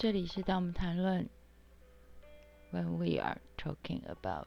[0.00, 1.28] 这里是当我们谈论
[2.72, 4.46] ，When we are talking about，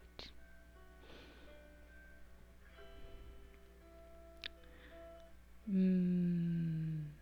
[5.65, 7.13] 嗯，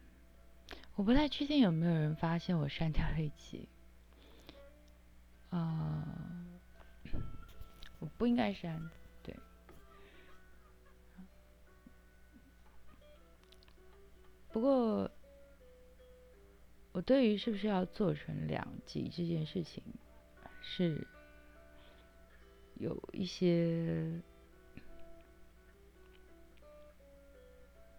[0.96, 3.68] 我不太确定有没有人发现我删掉了一集，
[5.50, 6.08] 啊，
[8.00, 8.90] 我不应该删，
[9.22, 9.36] 对，
[14.54, 15.12] 不过。
[16.94, 19.82] 我对于是不是要做成两集这件事情，
[20.62, 21.08] 是
[22.76, 24.12] 有一些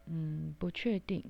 [0.04, 1.24] 嗯不确定。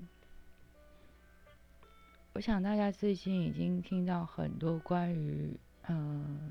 [2.32, 5.56] 我想大家最近已经听到很多关于
[5.88, 6.50] 嗯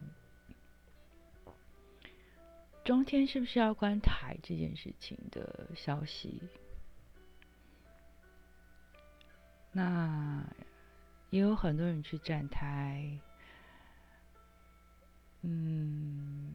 [2.85, 6.41] 中天是不是要关台这件事情的消息，
[9.73, 10.45] 那。
[11.31, 13.17] 也有很多人去站台，
[15.43, 16.53] 嗯，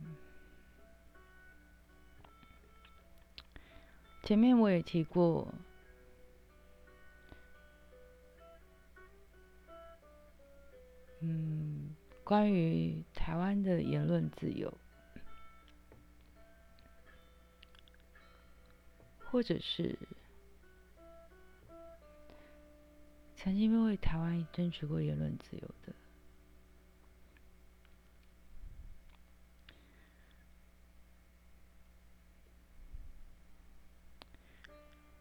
[4.22, 5.48] 前面我也提过，
[11.20, 14.70] 嗯，关于台湾的言论自由，
[19.24, 19.98] 或者是。
[23.36, 25.94] 曾经为台湾争取过言论自由的，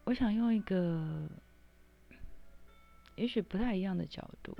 [0.06, 1.30] 我想用一个
[3.16, 4.58] 也许不太一样的角度。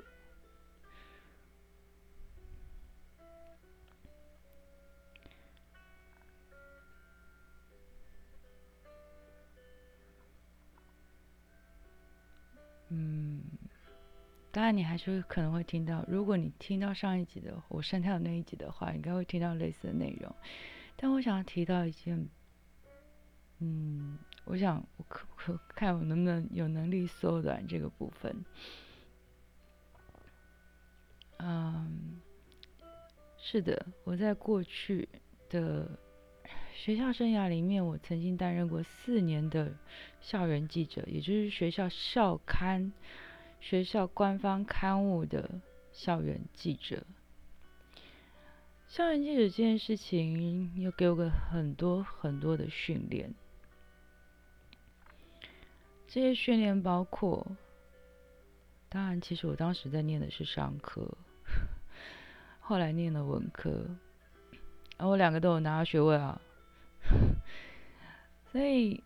[14.56, 20.34] 当然你还是可能会听到，如果你听到上一集的我删掉那一集的话，应该会听到类似的内容。
[20.96, 22.26] 但我想要提到一件，
[23.58, 28.34] 嗯，我想我可不可看我能不能有能力缩短这个部分。
[31.36, 32.18] 嗯，
[33.36, 35.06] 是的，我在过去
[35.50, 35.86] 的。
[36.72, 39.74] 学校生涯里面，我曾经担任过四年的
[40.20, 42.92] 校园记者，也就是学校校刊、
[43.60, 45.50] 学校官方刊物的
[45.92, 47.02] 校园记者。
[48.88, 53.34] 校园记者这件事情，又给我个很多很多的训练。
[56.08, 57.46] 这些训练包括，
[58.88, 61.18] 当然，其实我当时在念的是商科，
[62.60, 63.90] 后来念了文科，
[64.96, 66.40] 啊，我两个都有拿到学位啊。
[68.52, 69.02] 所以，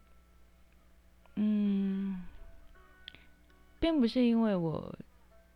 [1.34, 2.22] 嗯，
[3.80, 4.96] 并不是因为我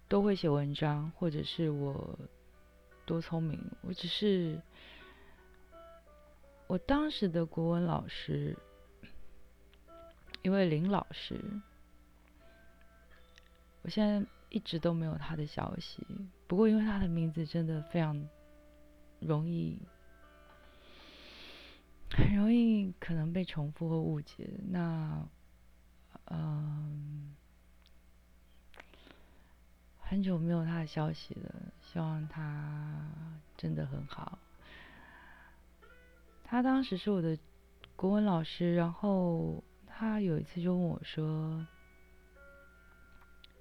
[0.08, 2.18] 都会写文章，或者是我
[3.06, 4.60] 多聪明，我只是
[6.66, 8.56] 我当时的国文老师，
[10.42, 11.38] 一位林老师，
[13.82, 16.04] 我现在一直都没有他的消息。
[16.46, 18.28] 不过，因为他的名字真的非常
[19.20, 19.78] 容易。
[22.16, 24.48] 很容易可能被重复或误解。
[24.68, 25.26] 那，
[26.26, 27.34] 嗯，
[30.04, 31.54] 很久没有他的消息了。
[31.80, 33.10] 希望他
[33.56, 34.38] 真的很好。
[36.44, 37.38] 他当时是我的
[37.96, 41.66] 国文老师，然后他有一次就问我说：“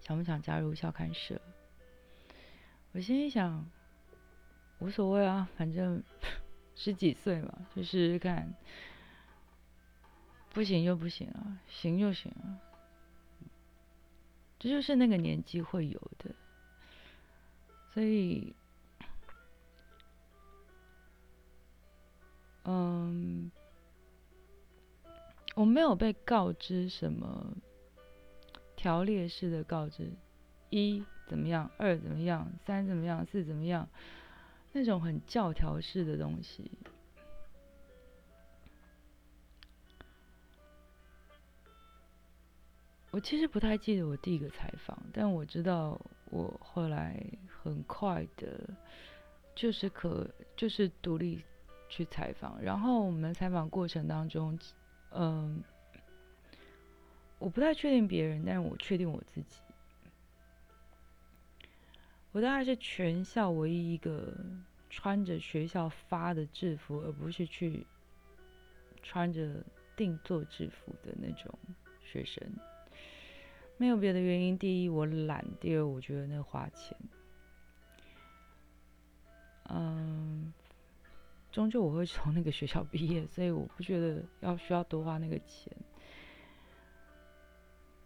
[0.02, 1.42] 想不想加入校刊社？”
[2.94, 3.66] 我心里想，
[4.80, 6.04] 无所谓啊，反正。
[6.76, 8.52] 十几岁嘛，就试试看，
[10.50, 12.58] 不行就不行啊，行就行啊，
[14.64, 16.34] 这就是那个年纪会有的，
[17.94, 18.56] 所以，
[22.64, 23.52] 嗯，
[25.56, 27.58] 我没有被告知什么
[28.78, 30.10] 条列式的告知，
[30.70, 33.90] 一怎么样，二怎么样，三怎么样，四怎么样。
[34.72, 36.72] 那种很教条式的东西，
[43.14, 46.02] 我其实不太记得我第一个采访，但我知道
[46.32, 48.60] 我后来很快的，
[49.54, 50.28] 就是可
[50.58, 51.44] 就是独立
[51.88, 54.58] 去采访，然后我们采访过程当中，
[55.12, 55.64] 嗯，
[57.38, 59.60] 我不太确定别人，但是我确定我自己。
[62.32, 64.34] 我大概是全校唯一一个
[64.90, 67.86] 穿着学校发的制服，而不是去
[69.04, 69.64] 穿着
[69.96, 71.54] 定做制服的那种
[72.04, 72.44] 学生。
[73.84, 76.98] 没有别的原因，第一我懒，第二我觉得那花钱。
[79.66, 80.54] 嗯，
[81.52, 85.70] 终究我会从那个学校毕业，所以我不觉得要需要多花那个钱。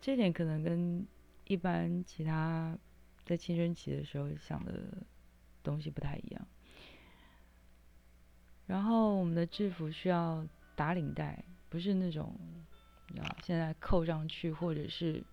[0.01, 1.05] 这点可能跟
[1.45, 2.75] 一般其他
[3.23, 4.81] 在青春期的时候想的
[5.61, 6.47] 东西不太一样。
[8.65, 10.43] 然后我们的制服需要
[10.75, 12.35] 打领带，不是那种，
[13.19, 15.23] 啊，现在扣上去或者是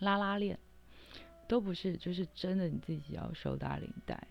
[0.00, 0.58] 拉拉链，
[1.46, 4.26] 都不是，就是真的你自己要手打领带。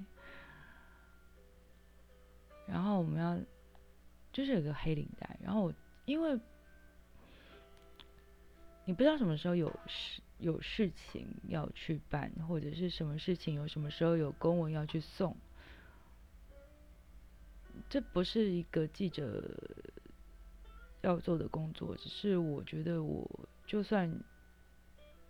[2.67, 3.39] 然后我们要
[4.31, 5.73] 就是有个黑领带，然后
[6.05, 6.39] 因为
[8.85, 15.35] 你不知道什么时候有事有事情要去办，或者是什么事情有什么时候有公文要去送。
[17.89, 19.57] 这不是一个记者
[21.01, 24.11] 要做的工作，只是我觉得，我就算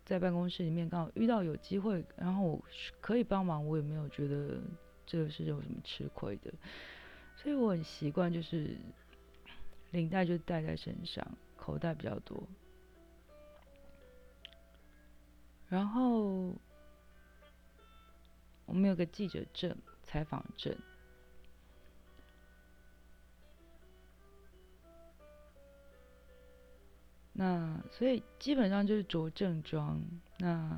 [0.09, 2.59] 在办公室里面刚好遇到有机会，然后我
[2.99, 4.59] 可以帮忙，我也没有觉得
[5.05, 6.51] 这个是有什么吃亏的，
[7.35, 8.75] 所以我很习惯，就是
[9.91, 11.23] 领带就带在身上，
[11.55, 12.41] 口袋比较多，
[15.67, 16.51] 然后
[18.65, 20.75] 我们有个记者证、采访证。
[27.41, 29.97] 那所以基本上就是着正装，
[30.39, 30.77] 那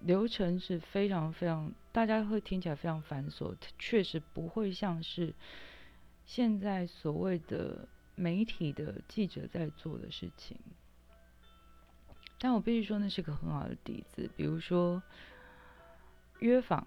[0.00, 5.34] 流程是非常非常，大家会听起来非常繁琐，确实不会像是
[6.24, 10.56] 现在所谓的媒体的记者在做的事情。
[12.38, 14.30] 但我必须说，那是个很好的底子。
[14.34, 15.02] 比如说
[16.38, 16.86] 约访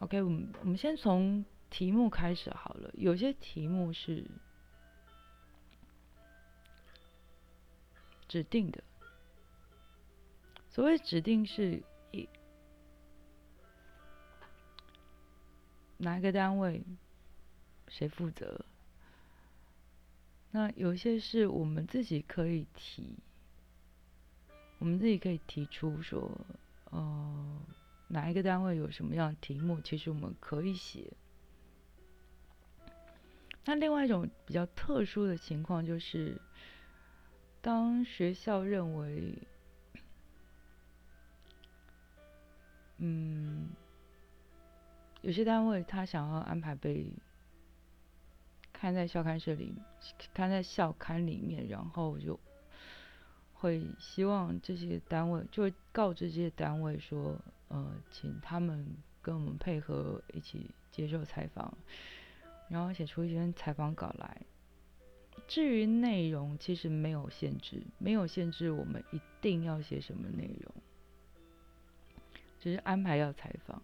[0.00, 4.26] ，OK，我们我们先从题目开始好了，有些题目是。
[8.28, 8.84] 指定的，
[10.68, 11.82] 所谓指定是
[12.12, 12.28] 一
[15.96, 16.84] 哪一个单位
[17.88, 18.66] 谁负责？
[20.50, 23.16] 那有些是我们自己可以提，
[24.78, 26.30] 我们自己可以提出说，
[26.90, 27.62] 呃，
[28.08, 31.10] 哪一个单位有什么样的题目，其实我们可以写。
[33.64, 36.38] 那另外一种比较特殊的情况就是。
[37.68, 39.36] 当学校认为，
[42.96, 43.68] 嗯，
[45.20, 47.12] 有些单位他想要安排被
[48.72, 49.74] 看在校刊社里，
[50.32, 52.40] 看在校刊里面，然后就
[53.52, 57.36] 会希望这些单位就会告知这些单位说，
[57.68, 61.76] 呃，请他们跟我们配合一起接受采访，
[62.70, 64.40] 然后写出一篇采访稿来。
[65.46, 70.74] 至于内容，其实没有限制，没有限制我们一定要写什么内容，
[72.58, 73.82] 只是安排要采访。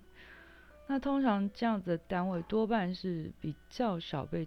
[0.87, 4.47] 那通常这样子的单位多半是比较少被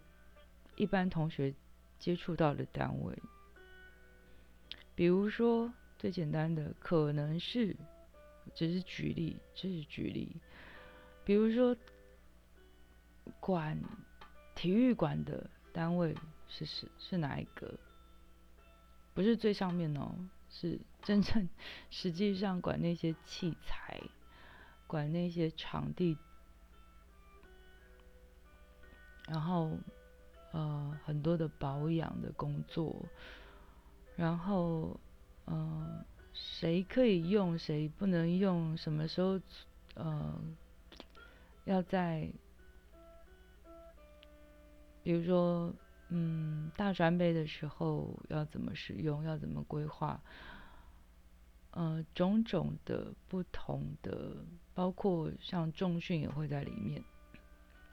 [0.76, 1.54] 一般同学
[1.98, 3.18] 接触到的单位，
[4.96, 7.76] 比如说最简单的可能是，
[8.54, 10.36] 只是举例，只是举例，
[11.24, 11.76] 比如说
[13.40, 13.80] 管
[14.56, 16.16] 体育馆的单位。
[16.48, 17.74] 是是是哪一个？
[19.14, 20.16] 不是最上面哦，
[20.48, 21.50] 是真正
[21.90, 24.00] 实际上管那些器材，
[24.86, 26.16] 管那些场地，
[29.28, 29.78] 然后
[30.52, 32.96] 呃很多的保养的工作，
[34.16, 35.00] 然后
[35.46, 39.42] 呃谁可以用谁不能用，什么时候
[39.96, 40.40] 呃
[41.66, 42.30] 要在，
[45.02, 45.74] 比如说。
[46.10, 50.22] 嗯，大专杯的时候要怎么使用，要怎么规划？
[51.72, 54.38] 呃，种种的不同的，
[54.74, 57.04] 包括像重训也会在里面。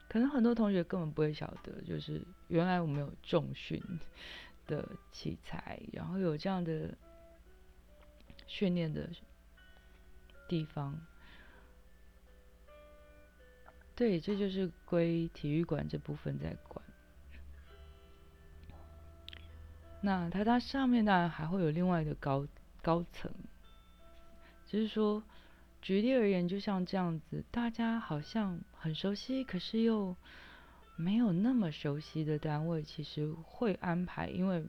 [0.08, 3.82] 可能很多同学根本不会晓得，就是原来我们有重训
[4.66, 6.96] 的器材，然后有这样的
[8.46, 9.10] 训练的
[10.48, 10.98] 地方。
[13.96, 16.83] 对，这就是归体育馆这部分在管。
[20.04, 22.46] 那它它上面当然还会有另外一个高
[22.82, 23.32] 高层，
[24.66, 25.22] 只是说，
[25.80, 30.14] 举例而言，就像这样子，大家好像很熟悉，可是又
[30.96, 34.62] 没有那么熟悉的单位，其实会安排，因为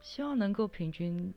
[0.00, 1.34] 希望能够平均，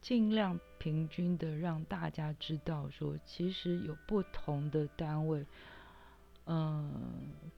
[0.00, 5.44] 尽量平均的让大家知道，说其实有不同的单位，
[6.46, 6.90] 嗯，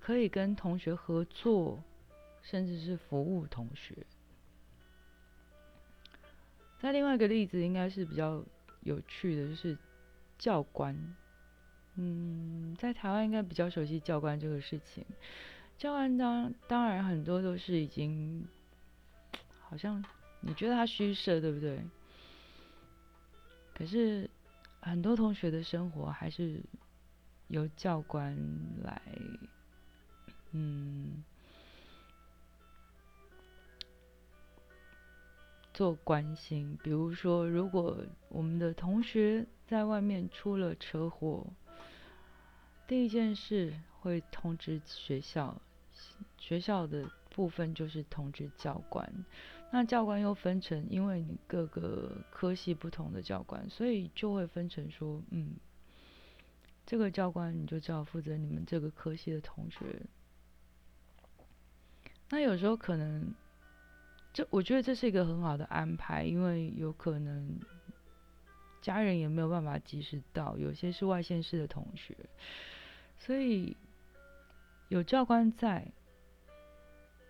[0.00, 1.80] 可以跟同学合作。
[2.50, 4.06] 甚至是服务同学。
[6.80, 8.42] 再另外一个例子，应该是比较
[8.80, 9.76] 有趣的，就是
[10.38, 10.96] 教官。
[11.96, 15.04] 嗯，在台湾应该比较熟悉教官这个事情。
[15.76, 18.46] 教官当当然很多都是已经，
[19.60, 20.02] 好像
[20.40, 21.84] 你觉得他虚设，对不对？
[23.74, 24.30] 可是
[24.80, 26.62] 很多同学的生活还是
[27.48, 28.34] 由教官
[28.82, 29.02] 来，
[30.52, 31.22] 嗯，
[35.78, 36.76] 做关心。
[36.82, 41.46] 比如说，如果我们的同学在外面出了车祸，
[42.88, 45.62] 第一件事会通知学校，
[46.36, 49.24] 学校的部分就是通知教官。
[49.70, 55.54] 那教官又分成，因为你各个科系不同的教官，所以就会分成说，嗯，
[56.84, 60.02] 这个教官你就只好负责你们这个科系的同学。
[62.30, 63.32] 那有时候可能，
[64.38, 67.58] 这我觉得这是一个很好的安排，因为有可能
[68.80, 72.16] 家人也没有办法及时到，有些是外县市的同学，
[73.18, 73.76] 所以
[74.86, 75.90] 有教官在。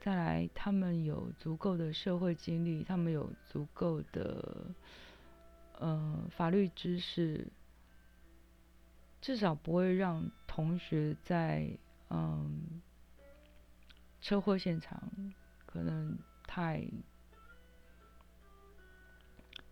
[0.01, 4.67] 再来，他们有足够的社会经历，他们有足够的
[5.79, 7.49] 呃法律知识，
[9.23, 11.71] 至少不会让同学在
[12.11, 12.83] 嗯
[14.21, 15.03] 车祸现场
[15.65, 16.17] 可能
[16.49, 16.85] 太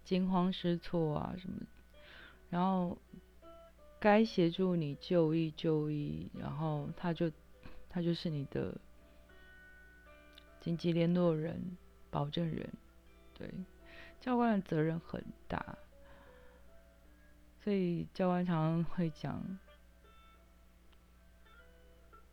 [0.05, 1.67] 惊慌失措啊什么，
[2.51, 2.97] 然后
[3.99, 7.33] 该协助你就医就医，然后他就
[7.89, 8.73] 他就是你的。
[10.59, 11.77] 紧急联络人、
[12.11, 12.69] 保证人，
[13.39, 13.49] 对
[14.21, 15.79] 教官的责任很大，
[17.63, 19.41] 所以教官常常会讲，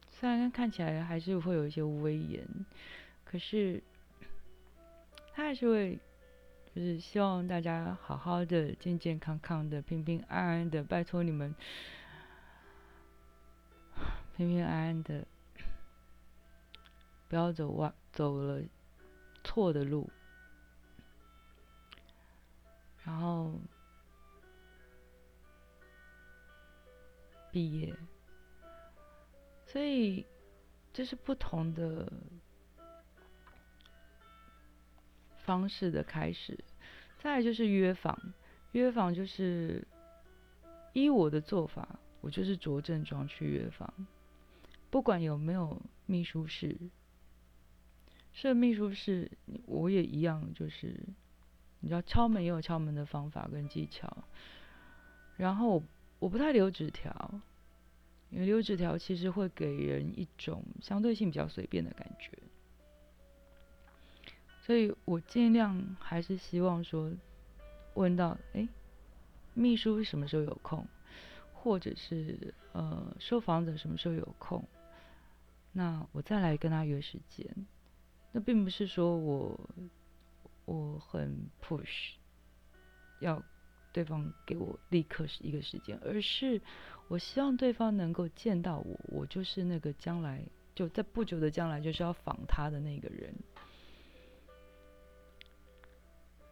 [0.10, 2.44] 虽然看起来还是会有一些威严，
[3.24, 3.84] 可是
[5.36, 6.00] 他还是会，
[6.76, 11.56] 就是希望大家好好的、健健康康的、平平安安的，拜托你们
[14.38, 15.26] 平平安安的。
[17.28, 18.62] 不要走歪，走了
[19.44, 20.08] 错的路，
[23.04, 23.60] 然后
[27.50, 27.96] 毕业，
[29.66, 30.24] 所以
[30.94, 32.08] 这是不同的
[35.44, 36.58] 方式的开始。
[37.20, 38.18] 再来就是约访，
[38.74, 39.88] 约访就是
[40.94, 43.94] 依我的做法，我就是着正装去约访，
[44.90, 46.78] 不管有没有秘书室。
[48.34, 49.32] 设秘书室，
[49.68, 51.00] 我也一样，就是
[51.80, 54.26] 你知道敲门也有敲门的方法跟技巧。
[55.38, 55.82] 然后
[56.20, 57.42] 我不太留纸条，
[58.32, 62.32] 因为留纸条其实会给人一种相对性比较随便的感觉。
[64.66, 67.12] 所以我尽量还是希望说，
[67.96, 68.66] 问到哎，
[69.54, 70.88] 秘书什么时候有空，
[71.54, 74.64] 或者是呃收房子什么时候有空，
[75.74, 77.46] 那我再来跟他约时间。
[78.32, 79.70] 那并不是说我
[80.64, 82.14] 我很 push，
[83.20, 83.44] 要
[83.92, 86.62] 对方给我立刻一个时间，而是
[87.10, 90.42] 我希望对方能够见到我，我就是那个将来
[90.74, 93.36] 就在不久的将来就是要访他的那个人。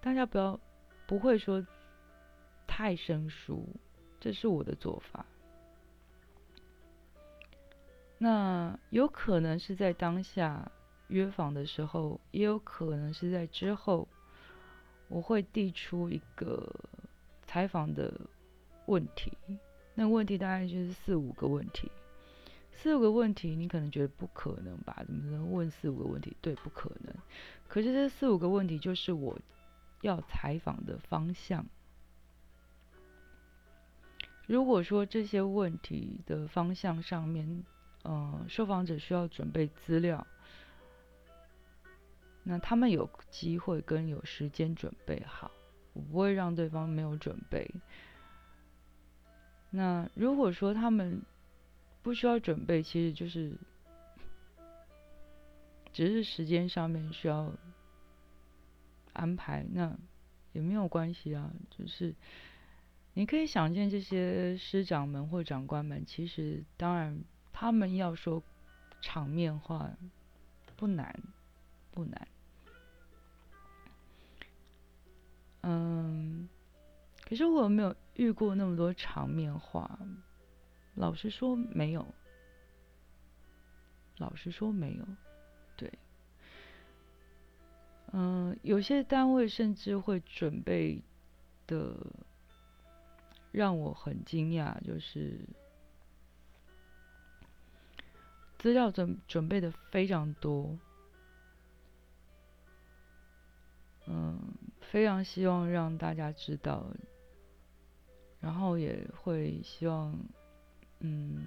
[0.01, 0.59] 大家不要
[1.07, 1.65] 不会说
[2.67, 3.65] 太生疏，
[4.19, 5.25] 这是我的做法。
[8.17, 10.71] 那有可能是在当下。
[11.07, 14.07] 约访的时候，也有可能是在之后，
[15.09, 16.73] 我会递出一个
[17.43, 18.13] 采访的
[18.85, 19.33] 问题。
[19.93, 21.91] 那问题大概就是四五个问题，
[22.71, 25.03] 四五个问题，你可能觉得不可能吧？
[25.05, 26.33] 怎么能问四五个问题？
[26.39, 27.13] 对，不可能。
[27.67, 29.37] 可是这四五个问题就是我
[30.01, 31.65] 要采访的方向。
[34.47, 37.63] 如果说这些问题的方向上面，
[38.03, 40.27] 嗯，受访者需要准备资料。
[42.43, 45.51] 那他们有机会跟有时间准备好，
[45.93, 47.69] 我不会让对方没有准备。
[49.69, 51.21] 那如果说他们
[52.01, 53.53] 不需要准备，其实就是
[55.93, 57.53] 只是时间上面需要
[59.13, 59.97] 安排，那
[60.53, 61.51] 也没有关系啊。
[61.69, 62.15] 就是
[63.13, 68.43] 你可以想见，这些师长们或长官们，其实当然他们要说
[69.01, 69.91] 场面话
[70.75, 71.19] 不难。
[71.93, 72.27] 不难，
[75.59, 76.47] 嗯，
[77.25, 79.99] 可是我没有遇过那么多场面话，
[80.95, 82.07] 老实说没有，
[84.19, 85.05] 老实说没有，
[88.13, 91.01] 嗯有些单位甚至会准备
[91.65, 91.95] 的
[93.51, 95.39] 让我很惊讶就是
[98.57, 100.77] 资料准准备的非常多
[104.07, 106.85] 嗯非常希望让大家知道
[108.41, 110.17] 然后也会希望
[110.99, 111.45] 嗯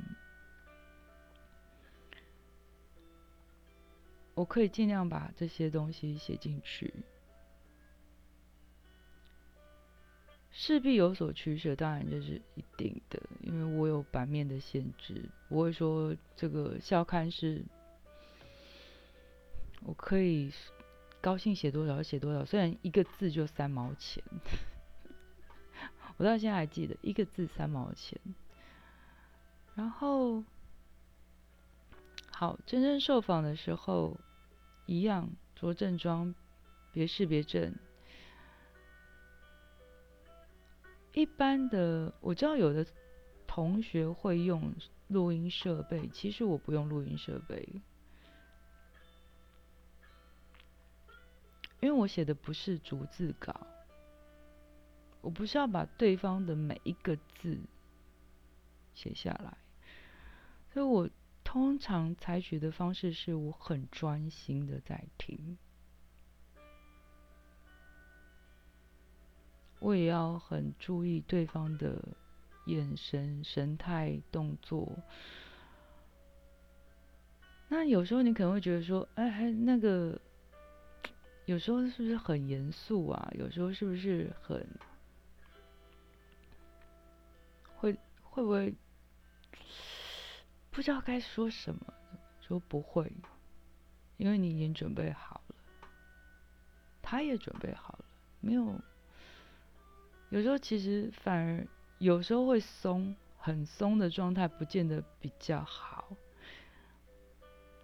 [4.35, 6.93] 我可以尽量把这些东西写进去。
[10.51, 17.65] 势必有所取舍，当然这是一定的，因为我有版面的限制，不会说这个校刊是，
[19.83, 20.53] 我可以
[21.21, 24.23] 高兴写多少写多少，虽然一个字就三毛钱，
[26.17, 28.21] 我到现在还记得一个字三毛钱。
[29.75, 30.45] 然后，
[32.37, 34.19] 好，真正受访的时候，
[34.87, 36.35] 一样着正装，
[36.93, 37.75] 别试别正。
[41.13, 42.85] 一般的，我知道有的
[43.47, 44.75] 同学会用
[45.07, 47.69] 录音设备，其实我不用录音设备，
[51.79, 53.65] 因为我写的不是逐字稿，
[55.21, 57.61] 我不是要把对方的每一个字
[58.93, 59.57] 写下来，
[60.73, 61.09] 所以我
[61.55, 65.57] 通常采取的方式是我很专心的在听。
[69.79, 72.03] 我也要很注意对方的
[72.67, 74.99] 眼神、神态、动作。
[77.69, 80.21] 那有时候你可能会觉得说，哎，那个
[81.45, 83.33] 有时候是不是很严肃啊？
[83.39, 84.67] 有时候是不是很
[87.77, 88.75] 会会不会
[90.75, 91.81] 不知道该说什么？
[92.41, 93.11] 说不会，
[94.17, 95.55] 因为你已经准备好了，
[97.01, 98.05] 他也准备好了，
[98.41, 98.75] 没有。
[100.31, 101.65] 有时候其实反而
[101.99, 106.17] 有时候会松，很松的状态不见得比较好。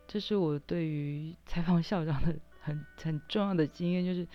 [0.08, 4.26] 这是我对于采访校长的很很重要的经验，就是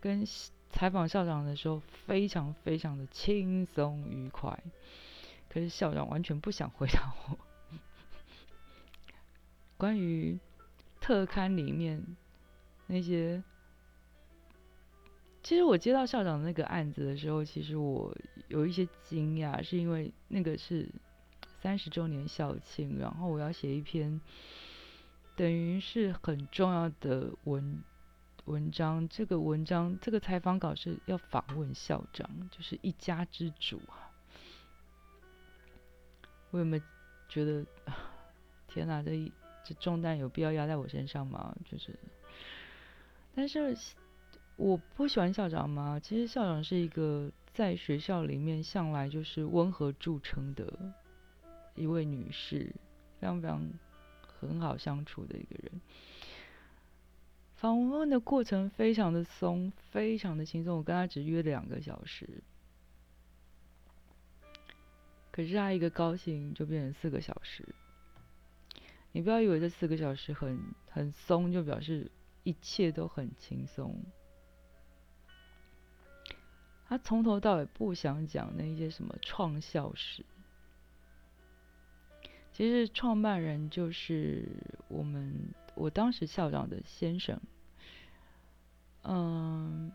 [0.00, 0.24] 跟
[0.70, 4.56] 采访校长的时候非常非常的轻松愉快。
[5.48, 7.38] 可是校长完全不想回答我
[9.76, 10.38] 关于
[11.00, 12.04] 特刊里面
[12.86, 13.42] 那些。
[15.42, 18.16] 其实我接到校长那个案子的时候，其实我
[18.48, 20.88] 有一些惊讶，是因为那个是
[21.60, 24.18] 三十周年校庆，然后我要写一篇
[25.36, 27.84] 等于是很重要的文
[28.46, 29.06] 文章。
[29.06, 34.08] 这个文章这个采访稿是要访问校长，就是一家之主啊。
[36.52, 36.82] 我有没有
[37.28, 37.66] 觉得
[38.66, 39.30] 天哪，这一
[39.64, 41.56] 这重担有必要压在我身上吗？
[41.64, 41.98] 就是，
[43.34, 43.76] 但是。
[44.56, 45.98] 我不喜欢校长吗？
[46.00, 50.94] 其实校长是一个在学校里面向来就是温和著称的
[51.74, 52.72] 一位女士，
[53.18, 53.68] 非常非常
[54.38, 55.80] 很好相处的一个人。
[57.56, 60.76] 访问的过程非常的松，非常的轻松。
[60.76, 62.28] 我跟他只约两个小时，
[65.32, 67.66] 可是他一个高兴就变成四个小时。
[69.14, 70.58] 你不要以为这四个小时很
[70.90, 72.10] 很松，就表示
[72.42, 74.04] 一切都很轻松。
[76.88, 80.26] 他从头到尾不想讲那些什么创校史。
[82.52, 84.48] 其实创办人就是
[84.88, 87.40] 我们我当时校长的先生，
[89.02, 89.92] 嗯，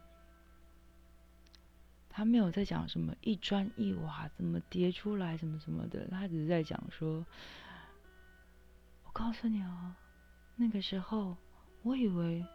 [2.10, 7.26] 他没有在讲什么一砖一瓦怎么叠出来什么什么的，他只是在讲说，
[9.10, 9.96] 我告诉你哦，
[10.56, 11.36] 那个时候
[11.82, 12.46] 我以为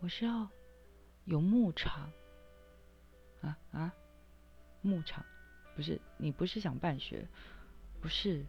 [0.00, 0.48] 我是要
[1.26, 2.10] 有牧场。
[3.40, 3.94] 啊啊！
[4.82, 5.24] 牧场
[5.74, 7.26] 不是你不是想办学，
[8.02, 8.44] 不是，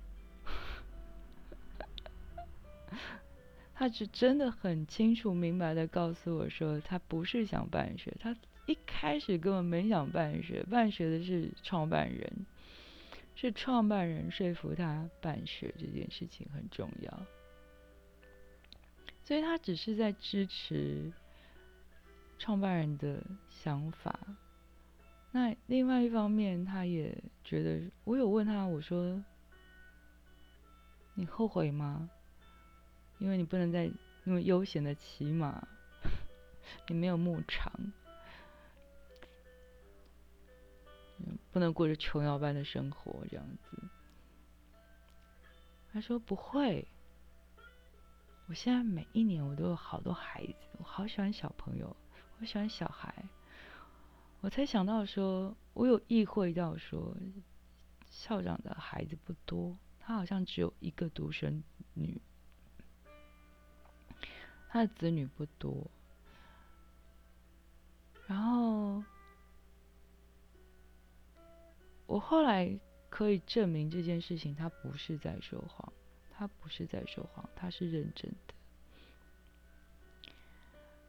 [3.73, 12.45] 他是真的很清楚明白的告诉我说，他不是想办学，他一开始根本没想办学，办学的是创办人，
[13.41, 17.25] 是创办人说服他办学这件事情很重要，
[19.23, 21.11] 所以他只是在支持
[22.37, 24.19] 创办人的想法。
[25.31, 29.23] 那另外一方面，他也觉得，我有问他，我说
[31.15, 32.11] ：“你后悔吗？
[33.17, 33.89] 因为你不能再
[34.23, 35.67] 那么悠闲的骑马，
[36.87, 37.71] 你没有牧场，
[41.51, 43.83] 不能过着琼瑶般的生活这样子。”
[45.93, 46.87] 他说：“不会，
[48.47, 51.95] 我现在每一年我都有好多孩子，我好喜欢小朋友，
[52.39, 53.13] 我喜欢小孩。”
[54.41, 57.15] 我才想到说，我有意会到说，
[58.09, 62.19] 校长的孩子不多，他好像只有一个独生女。
[64.67, 65.91] 他的子女不多，
[68.25, 69.03] 然后
[72.11, 72.77] 我后来
[73.09, 75.93] 可以证明这件事情，他不是在说谎，
[76.31, 78.53] 他不是在说谎，他是认真的。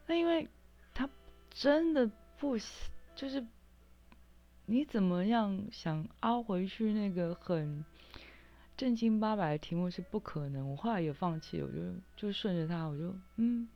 [0.06, 0.48] 那因为
[0.94, 1.08] 他
[1.50, 2.56] 真的不
[3.16, 3.44] 就是。
[4.64, 7.84] 你怎么样想凹回去那个很
[8.76, 10.70] 正经八百的题目是不可能。
[10.70, 11.82] 我后来也放弃了，我就
[12.16, 13.68] 就顺着他，我就嗯，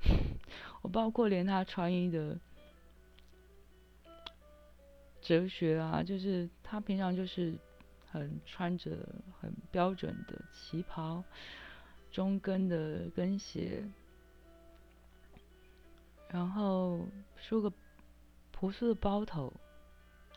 [0.80, 2.38] 我包括连他穿衣的
[5.28, 7.54] 哲学啊，就是他平常就是
[8.10, 9.06] 很穿着
[9.38, 11.22] 很标准的旗袍，
[12.10, 13.84] 中跟的跟鞋，
[16.30, 17.70] 然后梳个。
[18.50, 19.52] 朴素的包头，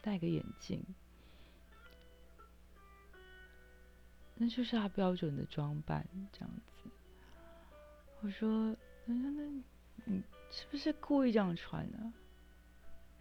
[0.03, 0.79] 戴个眼镜，
[4.35, 6.87] 那就是他标准的装扮，这样子。
[8.21, 8.75] 我说
[9.05, 9.43] ：“那那
[10.05, 11.97] 你是不是故意这样穿的？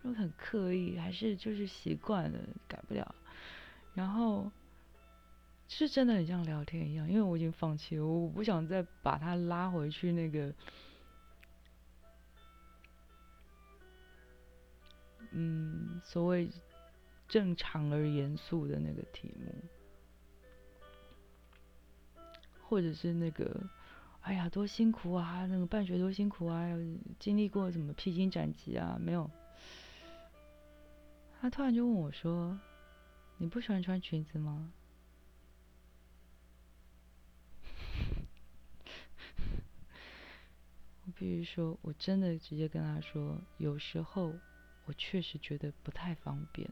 [0.02, 3.14] 说很刻意，还是就是习惯了，改不了？
[3.94, 4.50] 然后
[5.68, 10.54] 是真的很像聊天一样，因为我已经放弃了，我不想再把他拉回去那个。”
[15.32, 16.50] 嗯，所谓
[17.28, 19.54] 正常而严肃的那个题目，
[22.66, 23.62] 或者是那个，
[24.22, 25.46] 哎呀，多辛苦啊！
[25.46, 26.68] 那个办学多辛苦啊！
[27.20, 28.98] 经历过什么披荆斩棘啊？
[29.00, 29.30] 没有。
[31.40, 32.58] 他突然就问我说
[33.38, 34.72] ：“你不喜欢穿裙子吗？”
[41.06, 44.34] 我必须说，我真的直接跟他说，有时候。
[44.86, 46.68] 我确实觉得不太方便，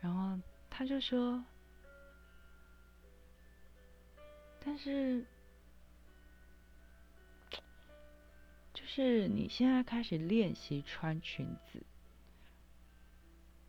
[0.00, 0.36] 然后
[0.68, 1.44] 他就说
[4.64, 5.24] ：“但是，
[8.92, 11.80] 是你现在开始练习穿裙子，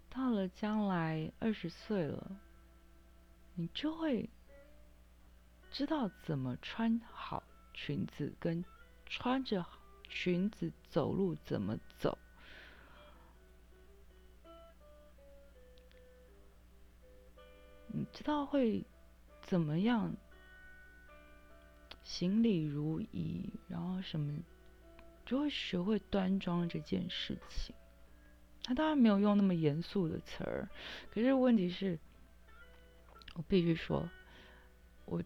[0.10, 2.40] 到了将来二十岁了，
[3.54, 4.28] 你就会
[5.70, 8.66] 知道怎么穿好。”裙子跟
[9.06, 9.64] 穿着
[10.10, 12.18] 裙子走路怎么走？
[17.88, 18.84] 你知道会
[19.44, 20.16] 怎么样？
[22.04, 24.34] 行礼如仪，然后什么
[25.32, 27.74] 就会学会端庄这件事情。
[28.64, 30.70] 他当然没有用那么严肃的词儿，
[31.10, 31.98] 可是问题是，
[33.36, 34.10] 我必须说，
[35.06, 35.24] 我。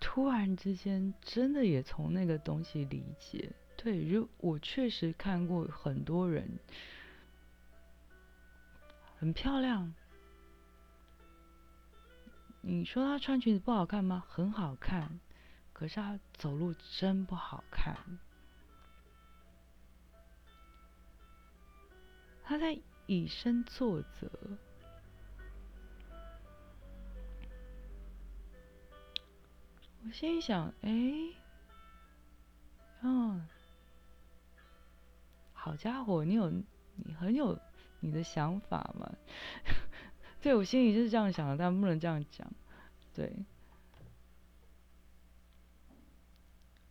[0.00, 6.58] 突然之间，真的也从那个东西理解，对，如我确实看过很多人
[9.16, 9.94] 很漂亮。
[12.60, 14.24] 你说她穿裙子不好看吗？
[14.28, 15.20] 很好看，
[15.72, 17.96] 可是她走路真不好看。
[22.44, 24.30] 他在以身作则。
[30.06, 30.90] 我心里想，哎，
[33.00, 33.48] 嗯，
[35.54, 37.58] 好家伙，你有你很有
[38.00, 39.10] 你的想法嘛？
[40.42, 42.46] 对我心里就是这样想的，但不能这样讲。
[43.14, 43.34] 对，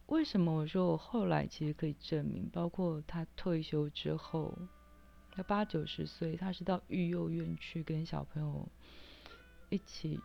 [0.08, 4.58] 为什么我说我后来其实可以证明，包括他退休之后，
[5.36, 8.70] 他八九十岁，他是到育幼院去跟小朋友
[9.70, 10.20] 一起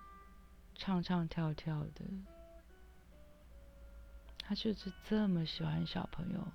[0.75, 2.05] 唱唱跳跳的。
[4.39, 6.47] 他就是这么喜欢小朋友，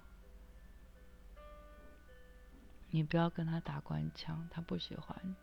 [2.91, 5.35] 你不要跟他打官腔，他不喜欢，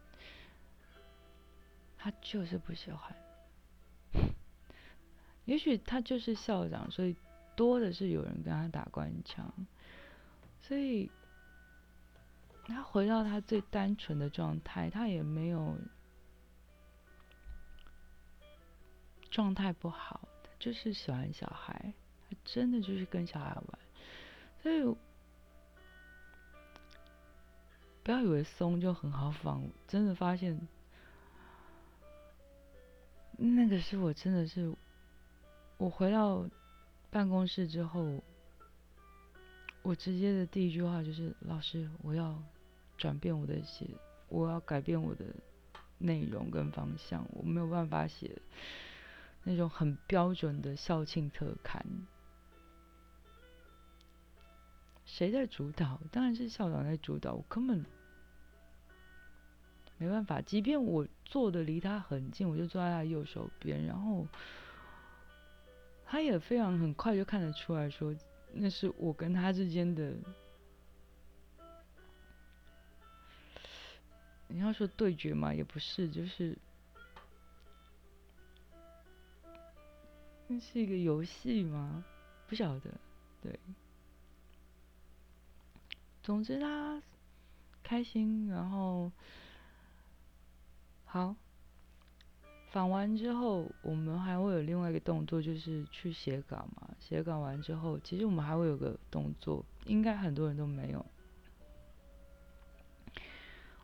[1.98, 3.16] 他就是不喜欢。
[5.46, 7.16] 也许他就是校长，所以
[7.56, 9.52] 多的是有人跟他打官腔，
[10.60, 11.10] 所以
[12.70, 15.76] 他回到他最单纯的状态，他也没有
[19.30, 21.92] 状态不好，他就是喜欢小孩。
[22.30, 23.78] 他真的就是跟小孩玩，
[24.62, 24.82] 所以
[28.04, 30.60] 不要以为松就很好仿，真的发现
[33.36, 34.72] 那个是我真的是，
[35.76, 36.48] 我回到
[37.10, 38.22] 办公室之后，
[39.82, 42.40] 我直接的第一句话就是：老师，我要
[43.00, 43.86] 转变我的写，
[44.28, 45.24] 我要改变我的
[45.96, 48.30] 内容跟方向，我没有办法写
[49.42, 51.82] 那种很标准的校庆特刊。
[55.06, 55.98] 谁在主导？
[56.12, 57.32] 当然是校长在主导。
[57.32, 57.84] 我根本
[59.96, 64.26] 没办法，即便我坐的离他很近，我就坐在他右手边，然后
[66.04, 68.14] 他也非常很快就看得出来说，
[68.52, 70.14] 那是我跟他之间的，
[74.52, 76.58] 你要说对决嘛，也不是，就是
[80.48, 82.04] 那是一个游戏吗？
[82.48, 82.90] 不晓得，
[83.40, 83.58] 对。
[86.22, 87.00] 总之他
[87.82, 89.10] 开心，然后
[91.04, 91.34] 好
[92.70, 96.90] 访完之后，我们还会有另外一个动作，就是去写稿嘛。
[96.98, 101.06] 写稿完之后，其实我们还会有个动作，应该很多人都没有。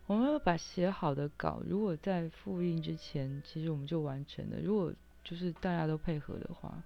[0.07, 4.59] 我们要把写好的稿，如果在复印之前，其实我们就完成了。
[4.59, 4.91] 如果
[5.23, 6.81] 就是大家都配合的话，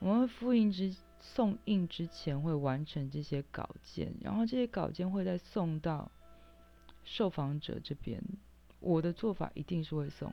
[0.00, 0.94] 我们复印之。
[1.22, 6.10] 送印之前会完成这些稿件，然后这些稿件会再送到
[7.04, 8.24] 受访者这边。
[8.78, 10.32] 我的做法一定是会送，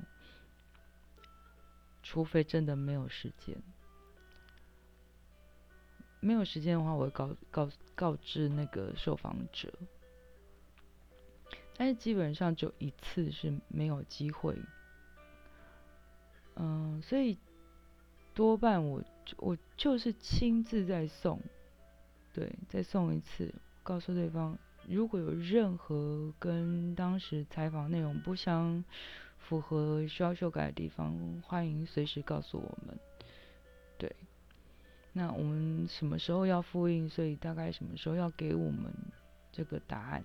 [2.01, 3.61] 除非真的没有时间。
[6.21, 9.73] 没有时间的话，我会告告告知那个受访者。
[11.77, 14.57] 但是基本上就一次是没有机会。
[16.55, 17.37] 嗯，所以
[18.33, 19.03] 多半我。
[19.35, 21.37] 我就是亲自在送，
[22.33, 28.81] 对，再送一次，告诉对方，如果有任何跟当时采访内容不相
[29.37, 31.13] 符合、需要修改的地方，
[31.45, 32.97] 欢迎随时告诉我们。
[33.97, 34.15] 对，
[35.11, 37.09] 那我们什么时候要复印？
[37.09, 38.93] 所以大概什么时候要给我们
[39.51, 40.23] 这个答案？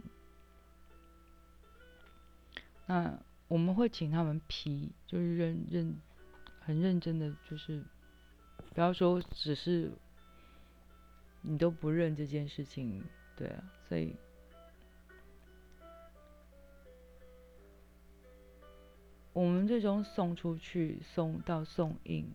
[2.92, 5.96] 那我们会请他们批，就是认认
[6.60, 7.82] 很认真的，就是。
[8.74, 9.92] 不要说只是
[11.42, 13.02] 你都不认这件事情，
[13.36, 14.16] 对啊，所以
[19.32, 22.30] 我们最终送出去，送到送印，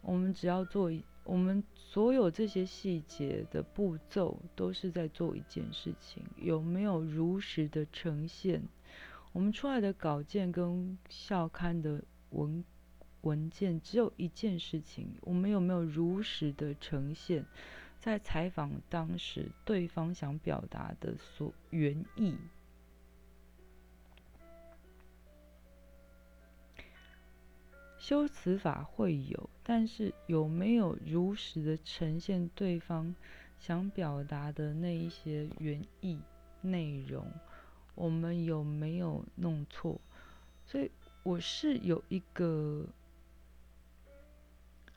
[0.00, 8.62] 我们只要做一，我们所有这些细节的步骤都是在做一件事情，有没有如实的呈现？
[9.32, 12.64] 我们出来的稿件跟校刊的文。
[13.22, 17.44] 文件只有一件事情，我们有没有如实的呈现，
[17.98, 22.34] 在采访当时对方想表达的所原意？
[28.00, 33.14] 修辞法会有，但是有没有如实的呈现对方
[33.60, 36.18] 想表达的那一些原意
[36.62, 37.30] 内容？
[37.94, 40.00] 我们有没有弄错？
[40.64, 40.90] 所以
[41.22, 42.86] 我是有一个。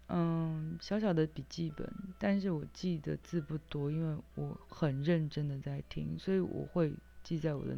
[0.07, 7.75] 嗯，小小的笔记本，但是我记的字不多，因为我很认真的在听，所以我会记在我的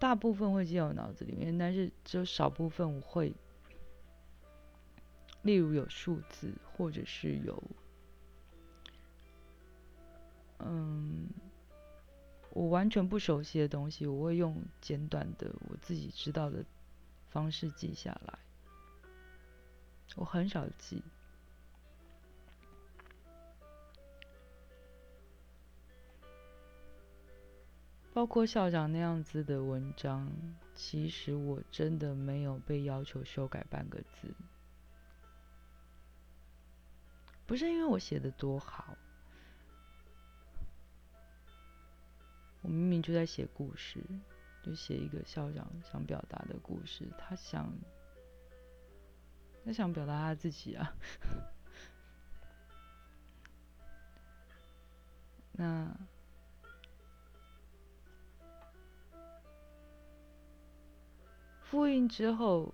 [0.00, 3.32] 大部分会记在我脑子里面，但是只有少部分我会，
[5.46, 7.62] 例如有数字，或者是有，
[10.58, 11.28] 嗯，
[12.50, 16.64] 我完全不熟悉的东西，我会用简短的我自己知道的
[17.28, 18.38] 方式记下来。
[20.16, 21.02] 我很少记，
[28.12, 30.32] 包括校长那样子的文章，
[30.74, 34.34] 其实我真的没有被要求修改半个字。
[37.46, 38.96] 不是因为我写的多好，
[42.62, 44.02] 我明明就在写故事，
[44.62, 47.72] 就写一个校长想表达的故事，他想。
[49.64, 50.94] 他想表达他自己啊，
[55.50, 55.92] 那
[61.62, 62.72] 复印之后，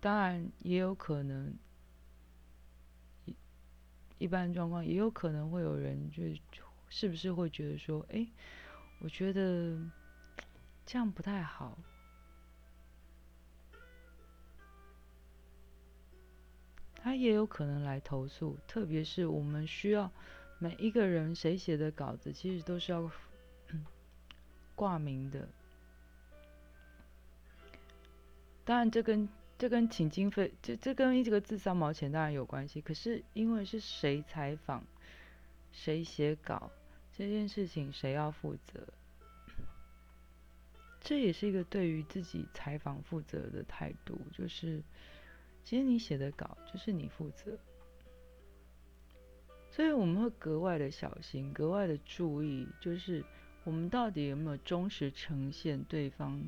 [0.00, 1.56] 当然也有可能，
[4.18, 6.22] 一般状况也有可能会有人就
[6.88, 8.26] 是不是会觉得说，哎，
[9.00, 9.78] 我觉得
[10.84, 11.78] 这样不太好。
[17.00, 20.10] 他也有可能来投诉，特别是我们需要
[20.58, 23.10] 每一个人谁写的稿子，其实都是要
[24.74, 25.48] 挂名的。
[28.64, 29.26] 当然，这跟
[29.58, 32.80] 这跟请经费，这这跟这个字三毛钱当然有关系。
[32.80, 34.84] 可是因为是谁采访，
[35.72, 36.70] 谁写稿
[37.16, 38.86] 这件事情，谁要负责？
[41.00, 44.82] 这也是一个对于自己采访负责的态度，就是。
[45.64, 47.58] 其实你写的稿就是你负责，
[49.70, 53.22] 所以我们会格外的小心，格外的注意，就是
[53.64, 56.42] 我们到底有没有忠实呈现对方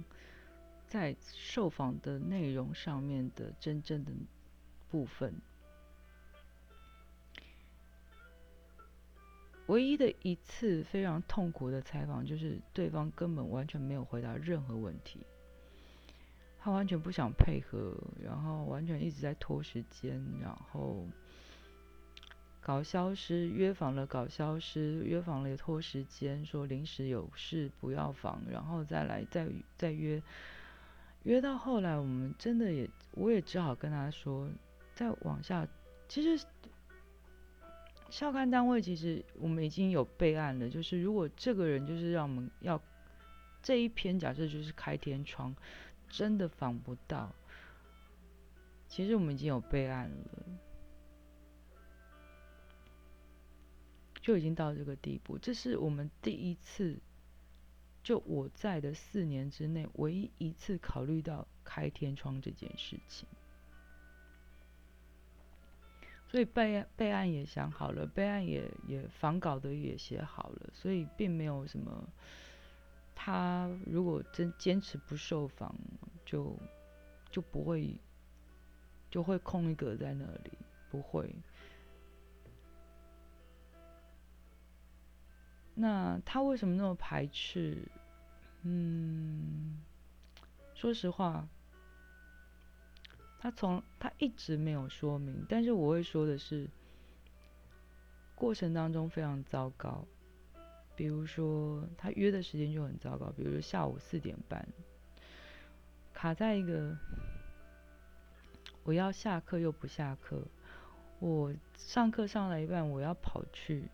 [0.90, 4.11] 在受访的内容上面的真正的
[4.90, 5.33] 部分？
[9.68, 15.20] 唯一的一次非常痛苦的采访，就是对方根本完全没有回答任何问题，
[16.59, 21.07] 他完全不想配合，然后完全一直在拖时间，然后
[22.61, 29.48] 搞消失，约访了搞消失，约访了拖时间，说临时有事不要访，然后再来再
[29.79, 30.20] 再约，
[31.24, 34.48] 约到后来我们真的也，我也只好跟他说，
[34.94, 35.66] 再往下，
[36.09, 36.44] 其实。
[38.11, 42.83] 校刊单位其实我们已经有备案了，就是如果这个人就是让我们要
[43.62, 45.54] 这一篇假设就是开天窗，
[46.09, 47.33] 真的防不到，
[48.88, 50.16] 其实我们已经有备案了，
[54.20, 55.38] 就已经到这个地步。
[55.38, 56.98] 这是我们第一次，
[58.03, 63.29] 就我在的四年之内唯一一次考虑到开天窗这件事情。
[66.29, 72.09] 所以备案备案也想好了，备案也也仿稿的也写好了，所以并没有什么。
[73.15, 75.75] 他如果真坚持不受访，
[76.25, 76.57] 就
[77.31, 77.95] 就不会
[79.11, 80.53] 就会空一格在那里，
[80.89, 81.29] 不会。
[85.81, 87.79] 那他为什么那么排斥？
[88.62, 89.81] 嗯，
[90.75, 91.49] 说实话。
[93.38, 96.69] 他从他一直没有说明，但是我会说的是，
[98.35, 100.05] 过程当中非常糟糕。
[100.95, 104.69] 比如说他约的时间就很糟糕，比如说下午四点半，
[106.12, 106.95] 卡在一个
[108.83, 110.47] 我要下课又不下课，
[111.19, 113.88] 我上课上了一半我要跑去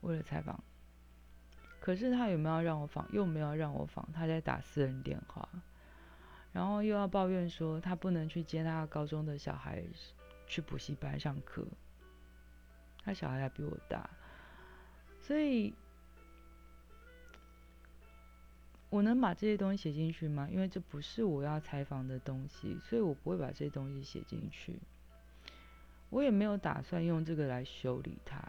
[0.00, 0.62] 为了采访，
[1.80, 5.48] 可是他有没有让我访，又没有让我访，他在打私人电话。
[6.52, 9.84] 然后又要抱怨说他不能去接他高中的小孩
[10.48, 11.64] 去补习班上课，
[13.04, 14.10] 他小孩还比我大，
[15.20, 15.72] 所以
[18.88, 20.48] 我能把这些东西写进去吗？
[20.50, 24.80] 因为这不是我要采访的东西，所以我不会把这些东西写进去。
[26.08, 28.42] 我也没有打算用这个来修理他。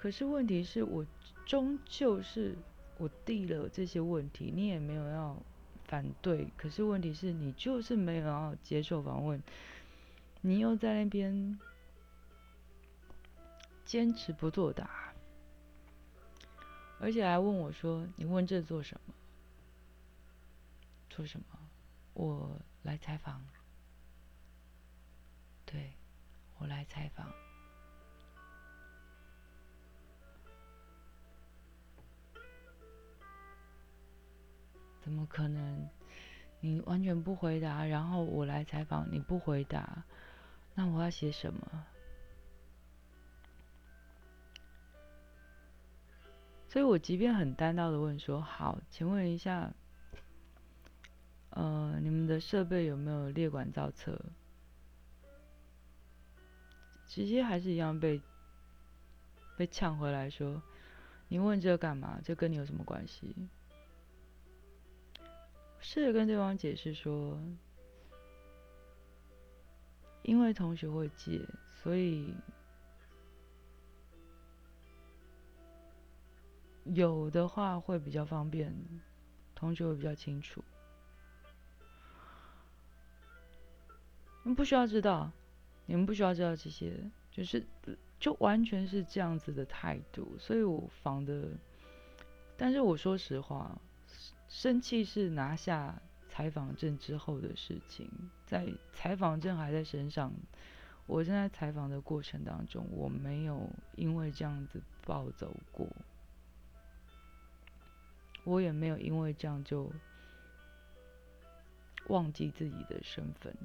[0.00, 1.04] 可是问题是我
[1.44, 2.56] 终究是
[2.96, 5.36] 我递了这些问题，你也没有要。
[5.84, 9.42] 反对，可是问题是你就是没有要接受访问，
[10.40, 11.58] 你又在那边
[13.84, 15.12] 坚持不作答，
[17.00, 19.14] 而且还问我说：“你问这做什么？
[21.10, 21.58] 做什么？
[22.14, 23.44] 我来采访，
[25.66, 25.90] 对
[26.58, 27.28] 我来采访。”
[35.00, 35.88] 怎么可能？
[36.62, 40.04] 你完全不回答，然后我来采访，你不回答，
[40.74, 41.86] 那我要写什么？
[46.68, 49.72] 所以我即便很单刀的问说：“好，请问一下，
[51.48, 54.20] 呃，你们的设备有没有列管造册？”
[57.08, 58.20] 直接还是一样被
[59.56, 60.62] 被呛回来说
[61.26, 62.20] ：“你问这干嘛？
[62.22, 63.34] 这跟你有什么关系？”
[65.80, 67.40] 试着跟对方解释说，
[70.22, 71.40] 因为同学会借，
[71.82, 72.34] 所以
[76.84, 78.72] 有的话会比较方便，
[79.54, 80.62] 同学会比较清楚。
[84.42, 85.30] 你们不需要知道，
[85.86, 86.92] 你们不需要知道这些，
[87.30, 87.66] 就是
[88.18, 90.36] 就完全是这样子的态度。
[90.38, 91.48] 所以我防的，
[92.56, 93.76] 但是我说实话。
[94.50, 98.10] 生气是拿下采访证之后的事情，
[98.44, 100.32] 在采访证还在身上，
[101.06, 105.86] 我正在采访的过程当中，我没有因为这样子暴走过，
[108.42, 109.92] 我也没有因为这样就
[112.08, 113.56] 忘记自己的身份，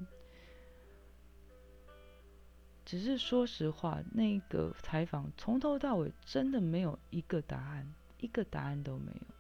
[2.85, 9.35] 只是说实话，那个采访从头到尾真的没有一个答案，一个答案都没有。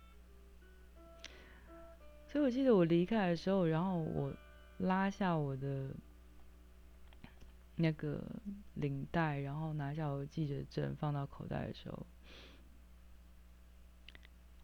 [2.35, 4.29] 所以我记得我离开的时候，然后我
[4.79, 5.89] 拉下我的
[7.77, 8.21] 那个
[8.73, 12.05] 领带，然后拿下我记者证放到口袋的时候，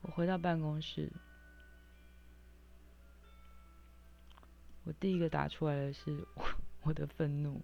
[0.02, 1.10] 我回到办公室，
[4.84, 6.28] 我第一个打出来的是
[6.82, 7.62] 我的愤怒，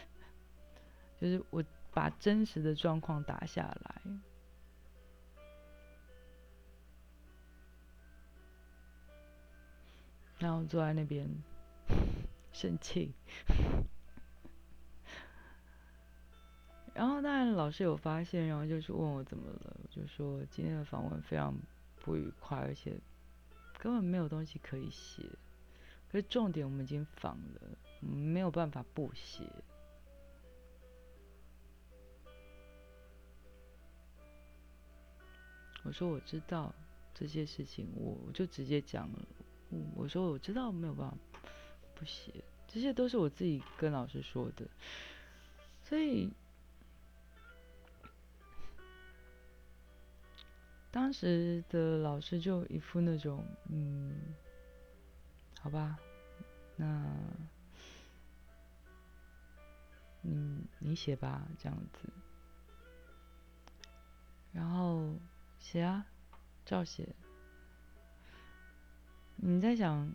[1.18, 4.02] 就是我把真实的状况打下来，
[10.38, 11.28] 然后坐在那边
[12.52, 13.12] 生气。
[16.94, 21.54] 然后当然老师有发现，然后就是问我怎么了，我就说今天的访问非常
[22.00, 22.98] 不愉快，而且
[23.78, 25.22] 根本没有东西可以写。
[26.10, 27.60] 可是重点我们已经访了，
[28.00, 29.44] 没有办法不写。
[35.84, 36.74] 我说我知道
[37.14, 39.28] 这些事情，我我就直接讲了。
[39.70, 41.16] 嗯，我说我知道没有办法
[41.94, 42.32] 不写，
[42.66, 44.66] 这些都是我自己跟老师说的。
[45.84, 46.30] 所以
[50.90, 54.34] 当时的老师就一副那种，嗯，
[55.60, 55.98] 好吧，
[56.76, 56.86] 那，
[60.22, 62.08] 嗯，你写吧，这样子。
[64.52, 65.14] 然后。
[65.60, 66.06] 写啊，
[66.64, 67.06] 照写。
[69.40, 70.12] 你在想，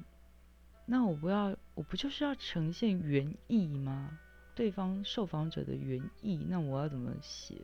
[0.85, 4.19] 那我不要，我不就是要呈现原意吗？
[4.53, 7.55] 对方受访者的原意，那我要怎么写？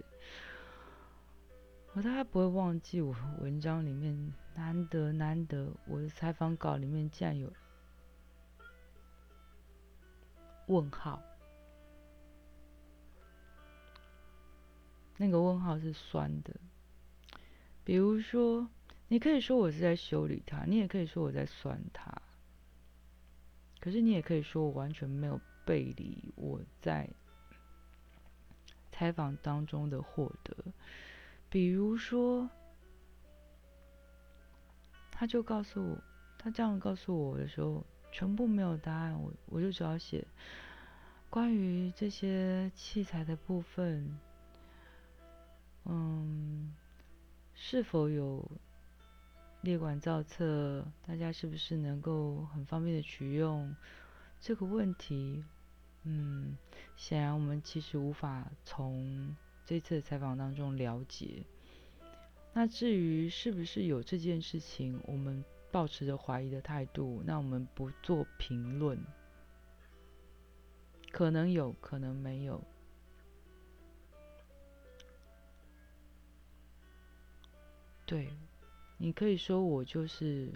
[1.94, 7.52] 我大概不会忘记，我文章里面难得难得，我的采访稿里面竟然有
[10.68, 11.22] 问号，
[15.18, 16.56] 那个问号是酸的。
[17.84, 18.70] 比如说，
[19.12, 22.22] 你可以说我是在修理他，你也可以说我在酸他。
[23.80, 27.10] 可是你也可以说我完全没有背离我在
[28.92, 30.56] 采访当中的获得。
[31.50, 32.48] 比如说，
[35.10, 35.98] 他就告诉我，
[36.38, 40.24] 他这样告诉我的时候，全部没有答案，我我就只要写
[41.32, 44.20] 关于这些器材的部分，
[45.86, 46.76] 嗯。
[47.62, 48.50] 是否有
[49.62, 50.86] 列管造册？
[51.06, 53.76] 大家是不是能够很方便的取用？
[54.40, 55.44] 这个问题，
[56.04, 56.58] 嗯，
[56.96, 59.36] 显然我们其实无法从
[59.66, 61.44] 这次采访当中了解。
[62.54, 68.98] 那至于是不是有这件事情，我们保持着怀疑的态度，那我们不做评论。
[71.12, 72.64] 可能有可能没有。
[78.06, 78.30] 对，
[79.02, 80.52] 你可以说我就是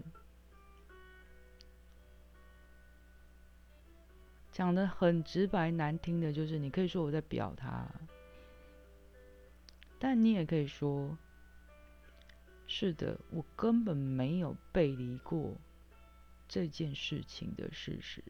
[4.52, 7.88] 讲的很直白难听的，就是你可以说我在表他，
[9.98, 11.18] 但你也可以说，
[12.68, 15.56] 是的，我根本没有背离过
[16.48, 18.22] 这件事情的事实。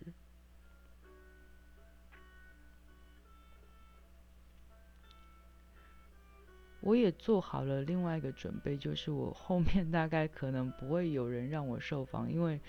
[6.86, 12.59] 我也做好了另外一个准备，就是我后面大概可能不会有人让我受访，因为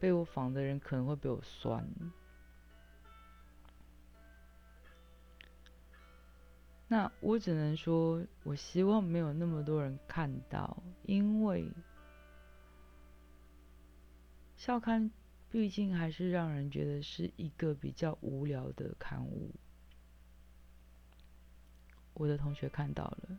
[0.00, 1.88] 被我访的人可能会被我酸。
[6.88, 11.70] 那我只能说，我希望没有那么多人看到，因为
[14.56, 15.08] 校刊
[15.50, 19.52] 毕竟还是让人觉得是一个比较无聊的刊物。
[22.14, 23.38] 我的同学看到了。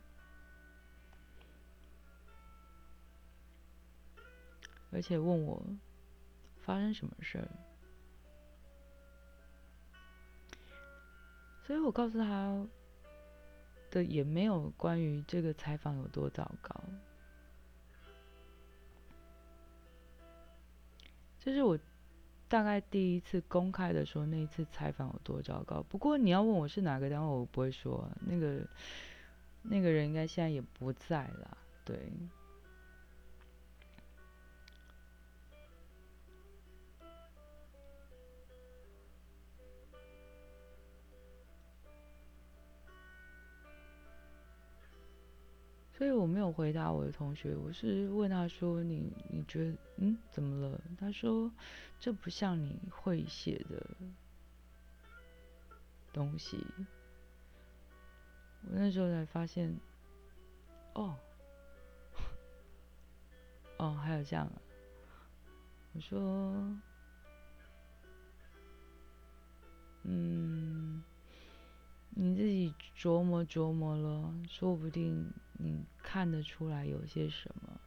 [4.94, 5.62] 而且问我
[6.62, 7.48] 发生什么事儿，
[11.66, 12.66] 所以我告诉他
[13.90, 16.76] 的也没有关于这个采访有多糟糕，
[21.40, 21.78] 这是我
[22.48, 25.82] 大概第一次公开的说那一次采访有多糟糕。
[25.90, 28.60] 不过你要问我是哪个单位，我不会说，那个
[29.64, 32.14] 那个人应该现在也不在了，对。
[46.04, 51.50] 所以我没有回答我的同学，我是问他说：“你你觉得嗯怎么了？”他说
[51.98, 53.82] ：“这不像你会写的
[56.12, 56.58] 东西。”
[58.68, 59.74] 我那时候才发现，
[60.92, 61.16] 哦，
[63.78, 64.52] 哦还有这样，
[65.94, 66.20] 我说，
[70.04, 71.02] 嗯。
[72.16, 77.80] 你自己琢磨琢磨了，说不定你看得出来有些什么。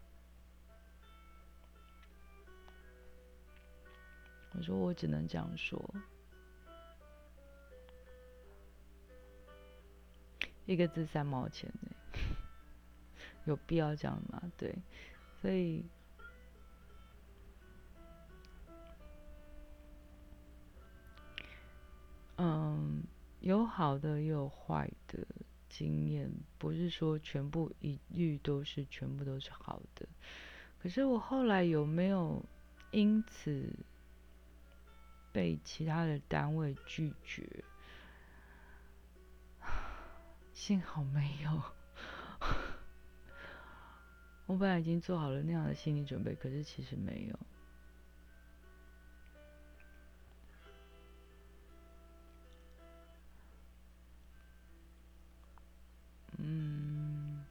[4.52, 5.94] 我说我只能这样说。
[10.64, 11.72] 一个字，三毛钱。
[13.46, 14.42] 有必要这样吗？
[14.56, 14.74] 对。
[15.40, 15.84] 所以。
[22.38, 23.04] 嗯。
[23.46, 25.24] 有好的也有坏的
[25.68, 26.28] 经验，
[26.58, 30.04] 不是说全部一律都是全部都是好的。
[30.80, 32.44] 可是我后来有没有
[32.90, 33.72] 因此
[35.32, 37.48] 被其他的单位拒绝？
[40.52, 41.62] 幸好没有。
[44.46, 47.38] 我本来已经做好了那样的心理准备，可是其实没有。
[56.38, 57.44] 嗯，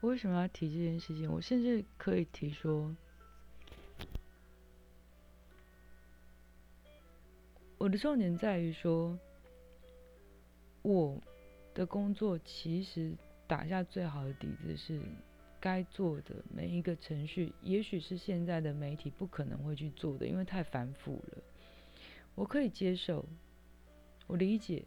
[0.00, 1.30] 我为什么要提这件事情？
[1.30, 2.94] 我甚至可以提说，
[7.78, 9.18] 我的重点在于说，
[10.82, 11.20] 我。
[11.72, 13.12] 的工作其实
[13.46, 15.00] 打下最好的底子是
[15.60, 21.38] 该做的每一个程序，也许是现在的媒体不可能会去做的，因为太繁复了。
[22.34, 23.24] 我可以接受，
[24.30, 24.84] 我理解，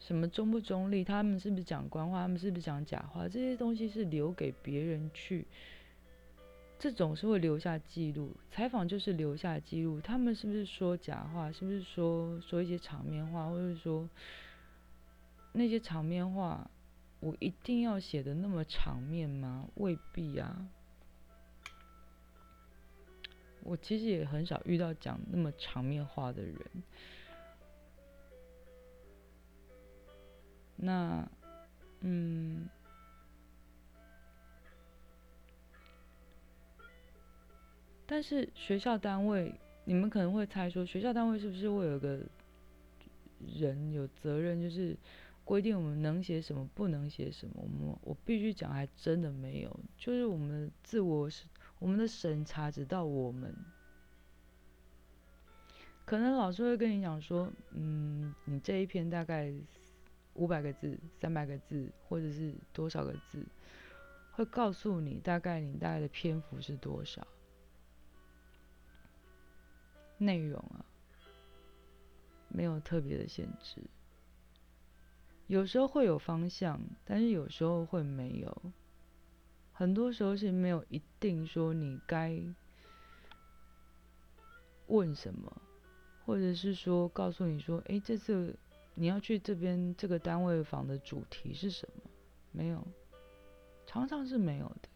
[0.00, 5.46] 什么中不中立，他们是不是讲官话，他们是不是讲假话，这些东西是留给别人去。
[6.76, 10.00] 这种是会留下记录，采访就是留下记录。
[10.00, 11.52] 他们是不是说假话？
[11.52, 14.08] 是不是说说一些场面话，或者说
[15.52, 16.68] 那些场面话，
[17.20, 19.68] 我一定要写的那么场面吗？
[19.76, 20.66] 未必啊。
[23.62, 26.56] 我其实也很少遇到讲那么场面话的人。
[30.76, 31.30] 那，
[32.00, 32.68] 嗯。
[38.06, 39.54] 但是学校单位，
[39.84, 42.18] 你们可能会猜说，学校单位是不是会有个
[43.56, 44.96] 人有责任，就是
[45.44, 47.54] 规定我们能写什么，不能写什么？
[47.62, 51.44] 我们我必须讲，还真的没有，就是我们自我是，
[51.80, 53.52] 我们的审查只到我们。
[56.04, 59.52] 可能老师会跟你讲说，嗯，你这一篇大概
[60.34, 63.44] 五百个字、三百个字，或者是多少个字，
[64.32, 67.26] 会告诉你大概你大概的篇幅是多少。
[70.18, 70.84] 内容啊，
[72.48, 73.80] 没有特别的限制，
[75.46, 78.62] 有时候会有方向，但是有时候会没有，
[79.80, 82.38] 很多时候是没有一定说你该
[84.88, 85.50] 问什么，
[86.26, 88.54] 或者是说告诉你说，哎，这次
[88.94, 92.10] 你要去这边这个单位访的主题是什么？
[92.52, 92.86] 没有，
[93.86, 94.88] 常常是没有的。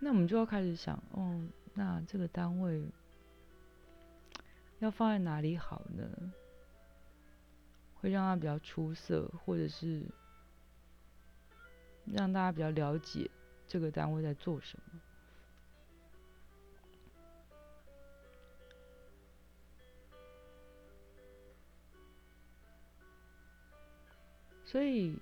[0.00, 2.84] 那我们就要开始想，哦，那这个单位。
[4.80, 6.06] 要放在哪里好呢？
[7.94, 10.04] 会让它比较出色，或者是
[12.12, 13.30] 让大家比较了解
[13.66, 15.00] 这个单位在做什么。
[24.64, 25.16] 所以，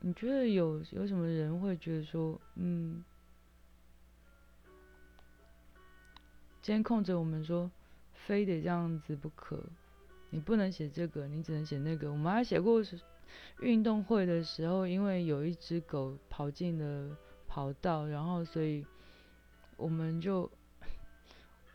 [0.00, 3.02] 你觉得有有什么人会觉得说，嗯，
[6.60, 7.70] 监控着我们说？
[8.26, 9.62] 非得这样子不可，
[10.36, 12.12] 你不能写这个，你只能写那个。
[12.12, 12.82] 我们还写过
[13.62, 17.16] 运动会的时候，因为有一只狗跑进了
[17.48, 18.84] 跑道，然后所以
[19.78, 20.50] 我们就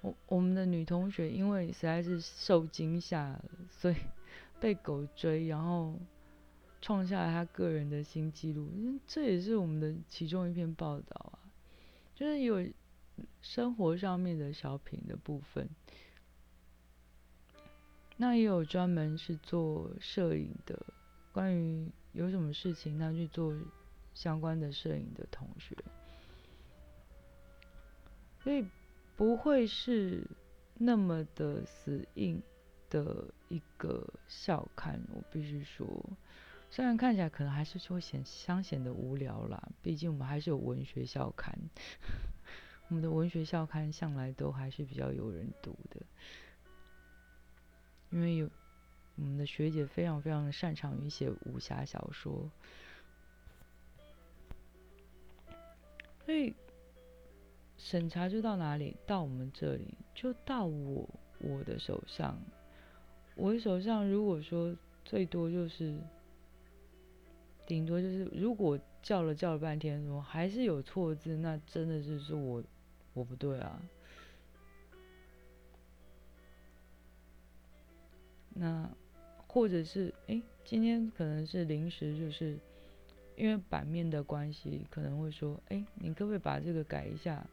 [0.02, 3.42] 我我们的女同学因为实在是受惊吓，
[3.72, 3.96] 所以
[4.62, 5.96] 被狗追，然后
[6.82, 8.70] 创下了她个人的新纪录。
[9.08, 11.50] 这也是我们的其中一篇报道啊，
[12.14, 12.64] 就是有
[13.42, 15.68] 生活上面的小品的部分。
[18.22, 20.80] 那也有专门是做摄影的，
[21.32, 23.52] 关于有什么事情，那去做
[24.14, 25.76] 相关的摄影的同学，
[28.44, 28.64] 所以
[29.18, 30.24] 不会是
[30.76, 32.40] 那么的死硬
[32.92, 35.02] 的一个校刊。
[35.16, 35.88] 我必须说，
[36.70, 41.58] 虽然看起来可能还是会显相显得无聊啦，毕竟我们还是有文学校刊，
[42.88, 46.06] 我们的文学校刊向来都还是比较有人读的。
[48.12, 48.50] 因为有
[49.16, 52.50] 我们的学姐非常非常擅长于写武侠小说，
[56.26, 56.54] 所以
[57.78, 58.96] 审查就到哪里？
[59.08, 61.10] 到我们这里，就到我
[61.40, 62.38] 我的手上。
[63.36, 65.98] 我的手上，如果说最多就是，
[67.66, 72.64] 顶多就是，如果叫了叫了半天，我还是有错字，那真的就是我
[73.14, 73.82] 我不对啊。
[78.54, 78.90] 那，
[79.48, 82.58] 或者是哎，今天可能是临时，就是
[83.36, 87.46] 因为版面的关系，可能会说，哎，你可不可以把这个改一下？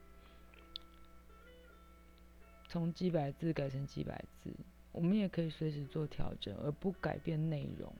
[2.68, 4.50] 从几百字改成几百字，
[4.92, 7.90] 我们也可以随时做调整，而不改变内容。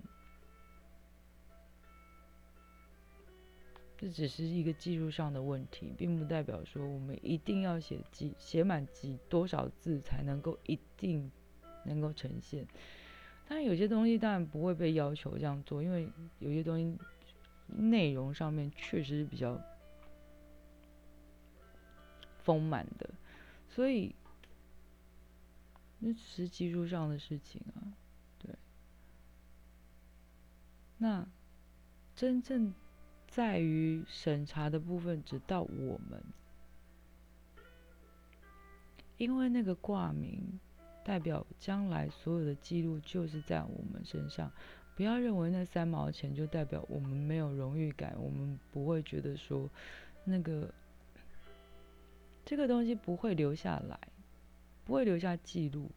[3.97, 11.33] 这只是一个技术上的问题，并不代表说我们一定要写几写满几多少字才能够一定
[11.89, 12.67] 能够呈现。
[13.49, 16.09] 但有些东西当然不会被要求这样做，因为
[16.39, 16.97] 有些东西
[17.67, 19.61] 内容上面确实是比较
[22.45, 23.11] 丰满的，
[23.69, 24.15] 所以
[25.99, 27.97] 那是技术上的事情啊。
[28.39, 28.55] 对，
[30.99, 31.27] 那
[32.15, 32.73] 真正。
[33.31, 36.25] 在于审查的部分，只到我们，
[39.19, 40.59] 因为那个挂名
[41.09, 44.53] 代表将来所有的记录就是在我们身上。
[44.95, 49.71] 不要认为那三毛钱就代表我们没有荣誉感，我们不会觉得说
[50.23, 50.69] 那个
[52.45, 53.99] 这个东西不会留下来，
[54.85, 55.91] 不会留下记录。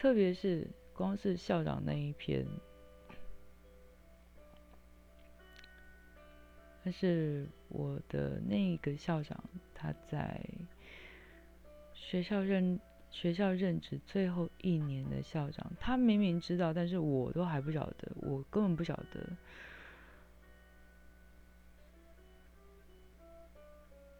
[0.00, 2.46] 特别是光是校长那一篇，
[6.82, 9.38] 但是我的那个校长，
[9.74, 10.40] 他在
[11.92, 12.80] 学校任
[13.10, 19.28] 学校任职最后一年的校长，他明明知道，但是我都还不晓得，我根本不晓得，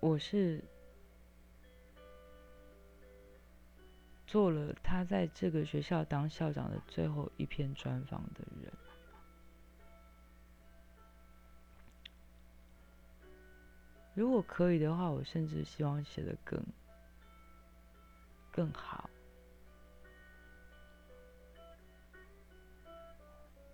[0.00, 0.62] 我是。
[4.30, 8.72] 做了他在这个学校当校长的最后一篇专访的人，
[14.14, 16.64] 如果可以的话，我甚至希望写的更
[18.52, 19.10] 更好，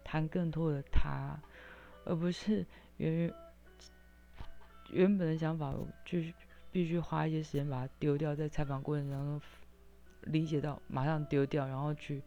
[0.03, 1.39] 谈更多的他，
[2.07, 2.65] 而不是
[2.97, 3.31] 原
[4.89, 5.75] 原本的想法，
[6.07, 6.33] 就是
[6.73, 9.39] 必须花一些时间把它丢掉，在采访过程当中。
[10.27, 12.23] 理解到，马上丢掉，然后去。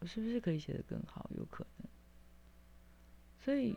[0.00, 1.30] 我是不是可以写的更好？
[1.34, 1.88] 有可能。
[3.38, 3.74] 所以，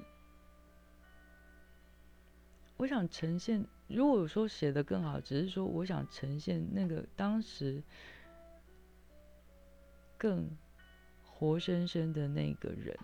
[2.76, 7.82] 我想呈现，如果说写的更好，只是说我想呈现那个当时
[10.18, 10.50] 更
[11.24, 12.98] 活生生的那个人。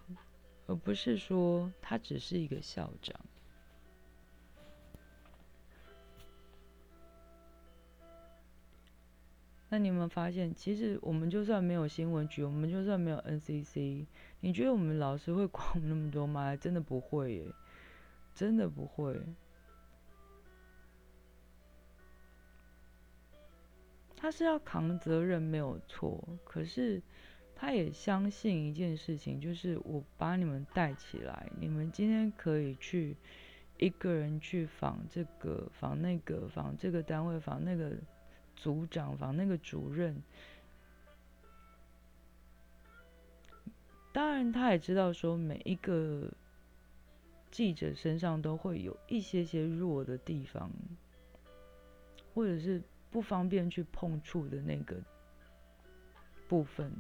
[0.66, 3.20] 而不是说他只是一个校长。
[9.70, 14.06] 那你有没有发现，其实我们就算没有新闻局，我们就算没有 NCC，
[14.40, 16.56] 你觉得我们老师会管我们那么多吗？
[16.56, 17.46] 真的不会耶，
[18.36, 19.20] 真的不会。
[24.16, 27.02] 他是要扛责任没有错，可是。
[27.56, 33.16] 他也相信一件事情，就是我把你们带起来，你们今天可以去
[33.78, 37.94] 一个人去访这个、访那个、访这个单位、访那个
[38.56, 40.22] 组长、访那个主任。
[44.12, 46.30] 当然，他也知道说每一个
[47.50, 50.70] 记者身上都会有一些些弱的地方，
[52.34, 54.98] 或者是不方便去碰触的那个
[56.48, 56.92] 部分。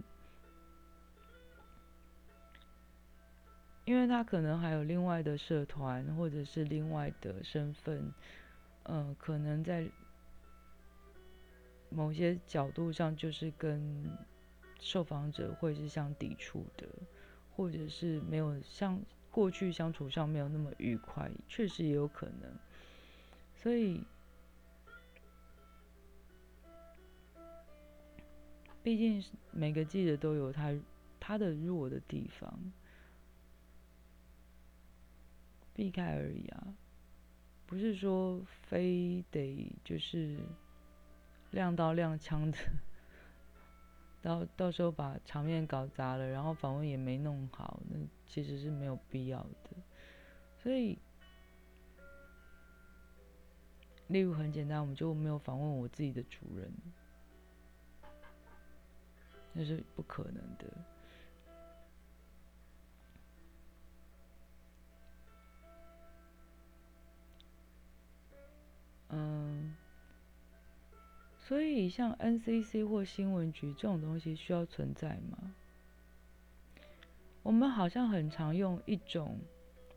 [3.85, 8.13] 因为他可能还有另外的社团，或者是另外的身份，
[8.83, 9.89] 嗯，可能在
[11.89, 14.09] 某些角度上就是跟
[14.79, 16.87] 受访者会是相抵触的，
[17.55, 22.49] 或者是没有像过去相处上没有那么愉快，确实也有可能。
[23.55, 24.01] 所以，
[28.81, 30.73] 毕竟每个记者都有他
[31.19, 32.57] 他的弱的地方。
[35.73, 36.75] 避开而已啊，
[37.65, 40.37] 不是说非得就是
[41.51, 42.57] 亮刀亮枪的，
[44.21, 49.71] 到到时候把场面搞砸了，然后访问也没弄好，那其实是没有必要的。
[50.57, 50.97] 所以，
[54.07, 56.71] 例如很简单，我们就没有访问我自己的主人，
[59.51, 60.92] 那是不可能的。
[69.15, 69.75] 嗯，
[71.37, 75.53] 所以像 NCC 或新闻局这种东西需要存在吗？
[77.43, 79.37] 我们好像很常用一种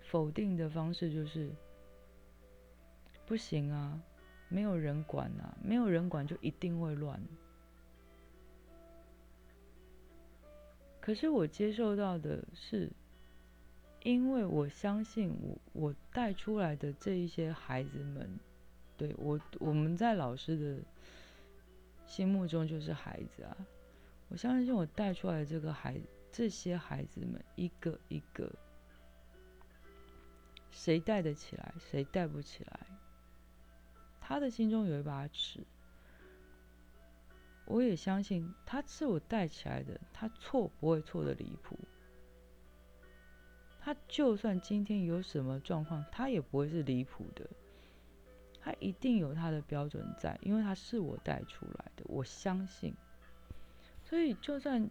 [0.00, 1.50] 否定的方式就是
[3.24, 4.00] 不行啊，
[4.48, 7.20] 没有人管啊，没有人管就一定会乱。
[11.00, 12.90] 可是我接受到的是，
[14.02, 18.28] 因为我相信我我带出来的这一些孩子们，
[18.96, 20.82] 对我我们在老师的
[22.06, 23.56] 心目中就是孩子啊。
[24.28, 26.00] 我相信我带出来的这个孩
[26.32, 28.52] 这些孩子们一个一个，
[30.70, 32.86] 谁带得起来，谁带不起来，
[34.20, 35.60] 他的心中有一把尺。
[37.66, 41.76] 我也相信他是我带起来的，他错不会错的离谱。
[43.80, 47.48] 他就算今天有什么状况，他也不会是离谱的。
[48.66, 52.92] 他一定有他的标准在，因为他是我带出来的，我相信。
[54.02, 54.90] 所以就算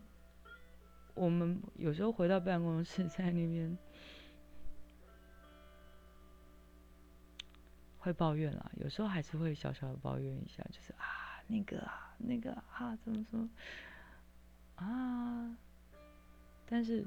[1.13, 3.78] 我们有时候回到办公室，在那边
[7.99, 12.15] 会抱怨啦，有时候还是会小小的抱怨一下，就是啊，那个啊。
[12.17, 13.49] 那个啊，怎么说
[14.76, 15.57] 啊？
[16.65, 17.05] 但是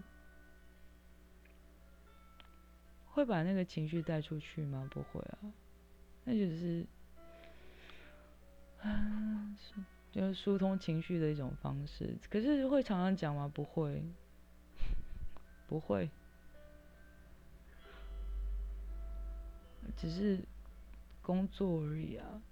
[3.07, 4.87] 会把那个情绪带出去吗？
[4.91, 5.39] 不会啊，
[6.31, 6.85] 那就是，
[8.83, 9.57] 啊，
[10.13, 12.15] 就是疏通情绪的一种方式。
[12.29, 13.51] 可是会常常讲吗？
[13.55, 14.03] 不会，
[15.67, 16.11] 不会，
[19.97, 20.39] 只是
[21.23, 22.43] 工作而已啊。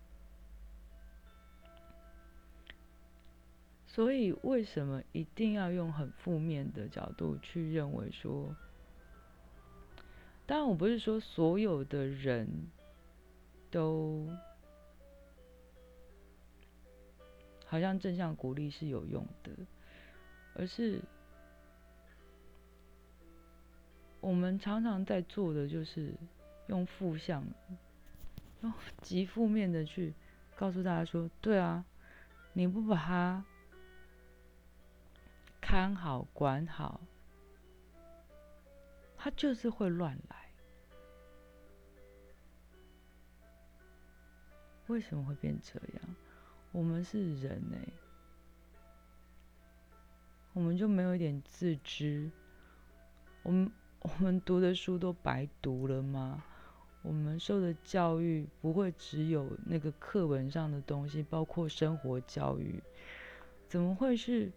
[3.86, 8.56] 所以，为什么一定要用很负面的角度去认为说？
[10.46, 12.48] 当然，我不是说所有的人
[13.70, 14.28] 都
[17.66, 19.52] 好像正向鼓励是有用的，
[20.54, 21.00] 而是
[24.20, 26.14] 我们常常在做的就是
[26.68, 27.44] 用负向、
[28.62, 30.14] 用极负面的去
[30.56, 31.84] 告诉大家说：“对啊，
[32.52, 33.44] 你不把它。”
[35.68, 37.00] 看好，管好，
[39.16, 40.45] 他就是会乱来。
[44.89, 46.16] 为什么会变这样？
[46.72, 47.89] 我们是人哎，
[50.53, 52.30] 我们就没有一点自知？
[53.43, 53.70] 我们
[54.01, 56.45] 我们读的书都白读了吗？
[57.03, 62.82] 我们受的教育不会只有那个课文上的东西，包括生活教育，
[63.68, 64.51] 怎么会是？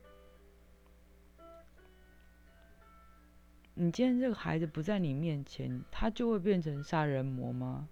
[3.75, 7.87] 你今天这个孩子不在你面前，他就会变成杀人魔吗？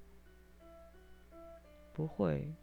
[1.97, 2.53] 不会。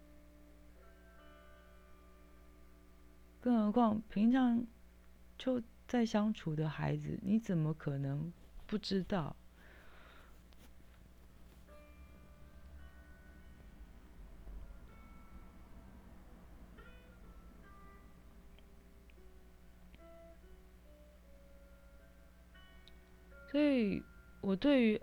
[3.40, 4.64] 更何况平常
[5.36, 8.32] 就在相处的孩子，你怎么可能
[8.64, 9.34] 不知道？
[23.50, 24.02] 所以，
[24.40, 25.00] 我对于，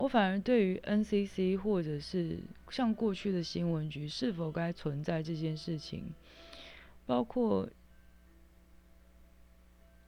[0.00, 2.38] 我反而对于 NCC 或者是
[2.70, 6.14] 像过去的新闻局是否该存在这件事情，
[7.04, 7.68] 包括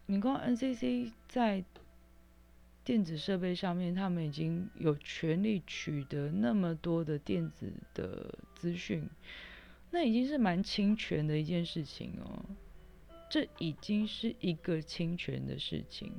[0.06, 1.62] 你光 NCC 在
[2.82, 9.06] 电子设备上面，他们已经有权利取得那么多的电子的资讯，
[9.90, 12.42] 那已经是蛮侵权的一件事情哦。
[13.28, 16.14] 这已经是一个侵权的事情。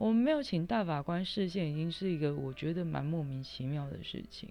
[0.00, 4.48] 我们没有请大法官视线，已经是一个我觉得蛮莫名其妙的事情。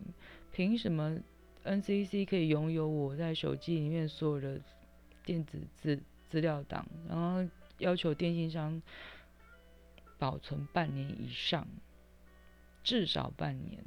[0.51, 1.17] 凭什么
[1.65, 4.61] NCC 可以拥有我在手机里面所有的
[5.25, 8.79] 电子资资料档，然后要求电信商
[10.19, 11.67] 保存半年以上，
[12.83, 13.83] 至少半年？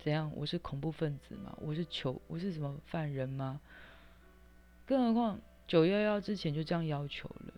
[0.00, 0.32] 怎样？
[0.34, 1.56] 我是恐怖分子吗？
[1.60, 2.20] 我是囚？
[2.26, 3.60] 我是什么犯人吗？
[4.84, 7.54] 更何况九幺幺之前就这样要求了。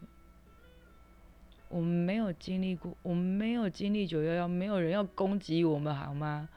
[1.69, 6.49] 我们没有经历过，我们没有经历九幺幺，没有人要攻击我们，好吗？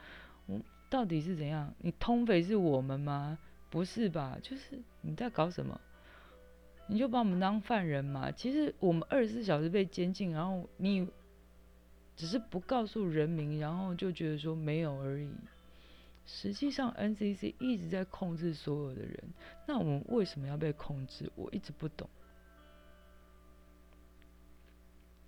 [0.45, 1.73] 我到底是怎样？
[1.79, 3.37] 你通匪是我们吗？
[3.69, 4.37] 不是吧？
[4.41, 5.79] 就是你在搞什么？
[6.87, 8.31] 你就把我们当犯人嘛？
[8.31, 11.07] 其实我们二十四小时被监禁，然后你
[12.15, 15.29] 只是不告诉人民，然后就觉得说没有而已。
[16.25, 19.23] 实际上，NCC 一直在控制所有的人，
[19.65, 21.31] 那我们为什么要被控制？
[21.35, 22.09] 我一直不懂。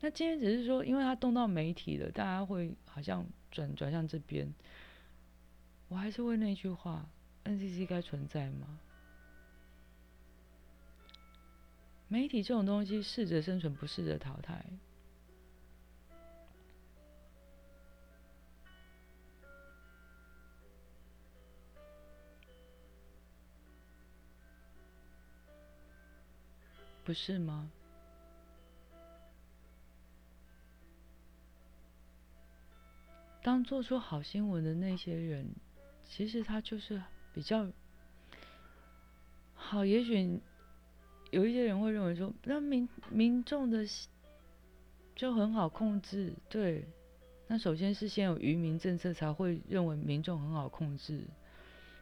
[0.02, 4.54] 那今天只是说因为他动到媒体了大家会好像转转向这边
[5.89, 7.06] 我还是问那句话
[7.43, 8.80] ncc 该存在吗？
[12.08, 14.66] 媒体这种东西适者生存不适者淘汰。
[27.04, 27.72] 不是吗？
[33.42, 35.48] 当做出好新闻的那些人，
[36.04, 37.02] 其实他就是
[37.34, 37.68] 比较
[39.54, 39.86] 好。
[39.86, 40.40] 也许
[41.32, 43.86] 有一些人会认为说，那民民众的
[45.16, 46.86] 就很好控制，对。
[47.48, 51.24] 那首先是先有愚民政策，才会认为民众很好控制。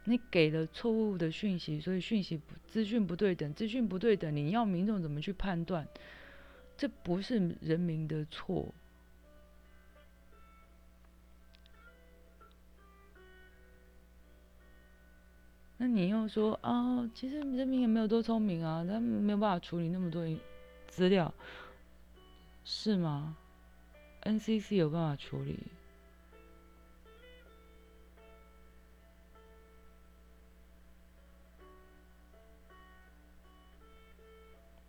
[0.04, 5.88] 你给了错误的讯息，所以讯息资讯不对等，资讯不对等，你要民众怎么去判断？
[6.78, 8.74] 这不是人民的错。
[15.80, 20.26] 那你又说啊，其实人民也没有多聪明啊，他没有办法处理那么多
[20.88, 21.32] 资料，
[22.66, 23.38] 是吗
[24.24, 25.60] ？NCC 有办法处理？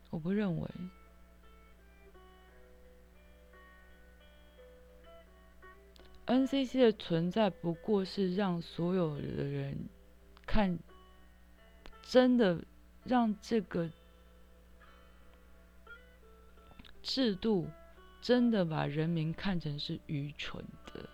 [0.09, 0.68] 我不认为。
[6.26, 9.76] NCC 的存在不过是让所有的人。
[10.49, 10.79] 看，
[12.03, 12.65] 真的
[13.05, 13.91] 让这个
[17.03, 17.69] 制度
[18.23, 21.07] 真的把人民看成是愚蠢的，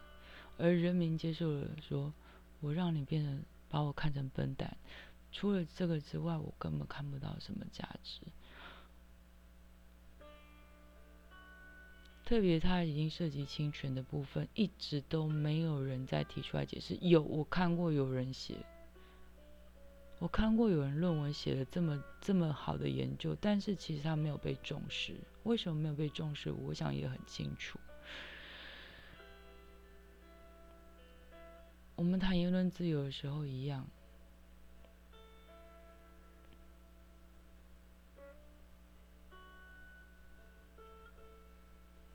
[0.56, 2.14] 而人民接受了，说
[2.60, 4.76] 我让你变成把我看成笨蛋，
[5.32, 8.20] 除了这个之外，我根本看不到什么价值。
[12.24, 16.96] 特别他已经涉及侵权的部分，一直都没有人再提出来解释。
[17.02, 18.64] 有我看过有人写。
[20.20, 25.14] 我看过有人论文写了这么这么好的研究，但是其实他没有被重视。
[25.42, 26.50] 为什么没有被重视？
[26.50, 27.78] 我想也很清楚。
[31.94, 33.86] 我们谈言论自由的时候一样，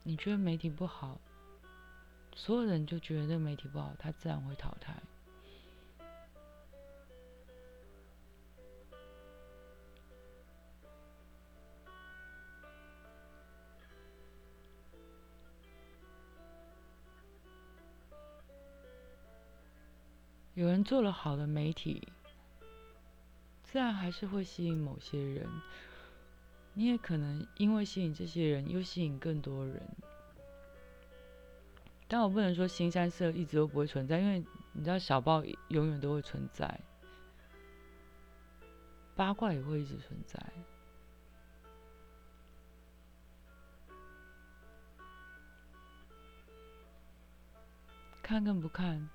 [0.02, 1.18] 你觉得媒体不好，
[2.34, 5.00] 所有人就觉得媒体不好，他自然会淘汰。
[20.60, 22.06] 有人做了好的媒体，
[23.62, 25.48] 自然还是会吸引某些人。
[26.74, 29.80] 你也可能因为吸引这些人，又吸引更多人。
[32.06, 34.44] 但我不能说新三色一直都不会存在，因为
[34.74, 36.78] 你知道小报永远都会存在，
[39.16, 40.38] 八卦也会一直存在。
[48.22, 49.08] 看跟不看。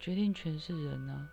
[0.00, 1.28] 决定权是人呢。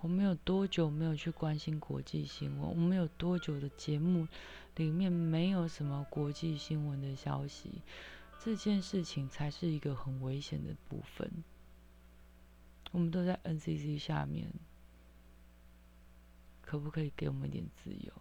[0.00, 2.70] 我们有多久没有去关心国际新闻？
[2.70, 4.26] 我们有多久的节目
[4.76, 7.82] 里面没有什么国际新闻的消息？
[8.38, 11.28] 这件事情才是一个很危险的部分。
[12.92, 14.50] 我们都在 NCC 下面，
[16.62, 18.19] 可不可以给我们一点自由？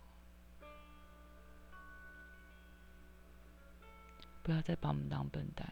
[4.49, 5.71] 不要再把我们当笨蛋，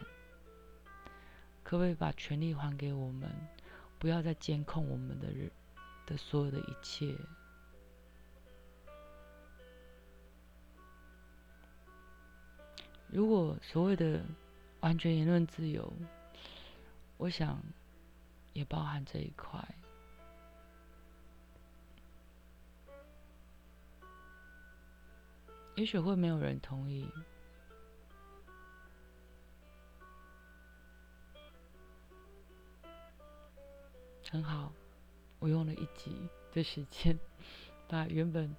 [1.64, 3.28] 可不可以把权力还给我们？
[3.98, 5.50] 不要再监控我们的人
[6.06, 7.12] 的所有的一切。
[13.08, 14.24] 如果所谓的
[14.78, 15.92] 完全言论自由，
[17.16, 17.60] 我想
[18.52, 19.74] 也包含这一块，
[25.74, 27.10] 也许会没有人同意。
[34.30, 34.70] 很好，
[35.38, 37.18] 我用了一集的时间，
[37.88, 38.54] 把原本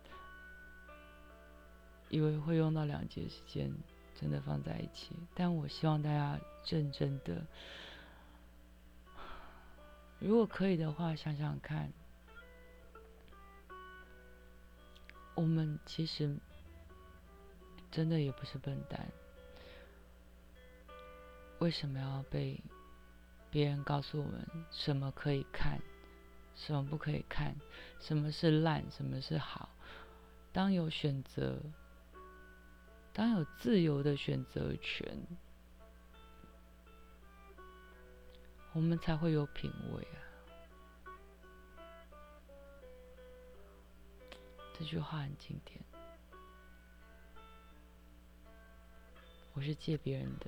[2.09, 3.72] 以为会用到两节时间，
[4.20, 5.15] 真的放在一起。
[5.36, 7.45] 但我希望大家认真的，
[10.17, 11.93] 如果可以的话，想想看，
[15.36, 16.36] 我们其实
[17.91, 19.07] 真的也不是笨蛋，
[21.59, 22.59] 为什么要被？
[23.52, 25.80] 别人告诉我们什么可以看，
[26.56, 27.56] 什么不可以看，
[28.00, 29.70] 什么是烂，什么是好。
[30.52, 31.60] 当有选择，
[33.14, 35.18] 当有自由的选择权，
[38.74, 40.18] 我们才会有品味啊！
[44.74, 45.80] 这句话很经典，
[49.54, 50.45] 我是借别人的。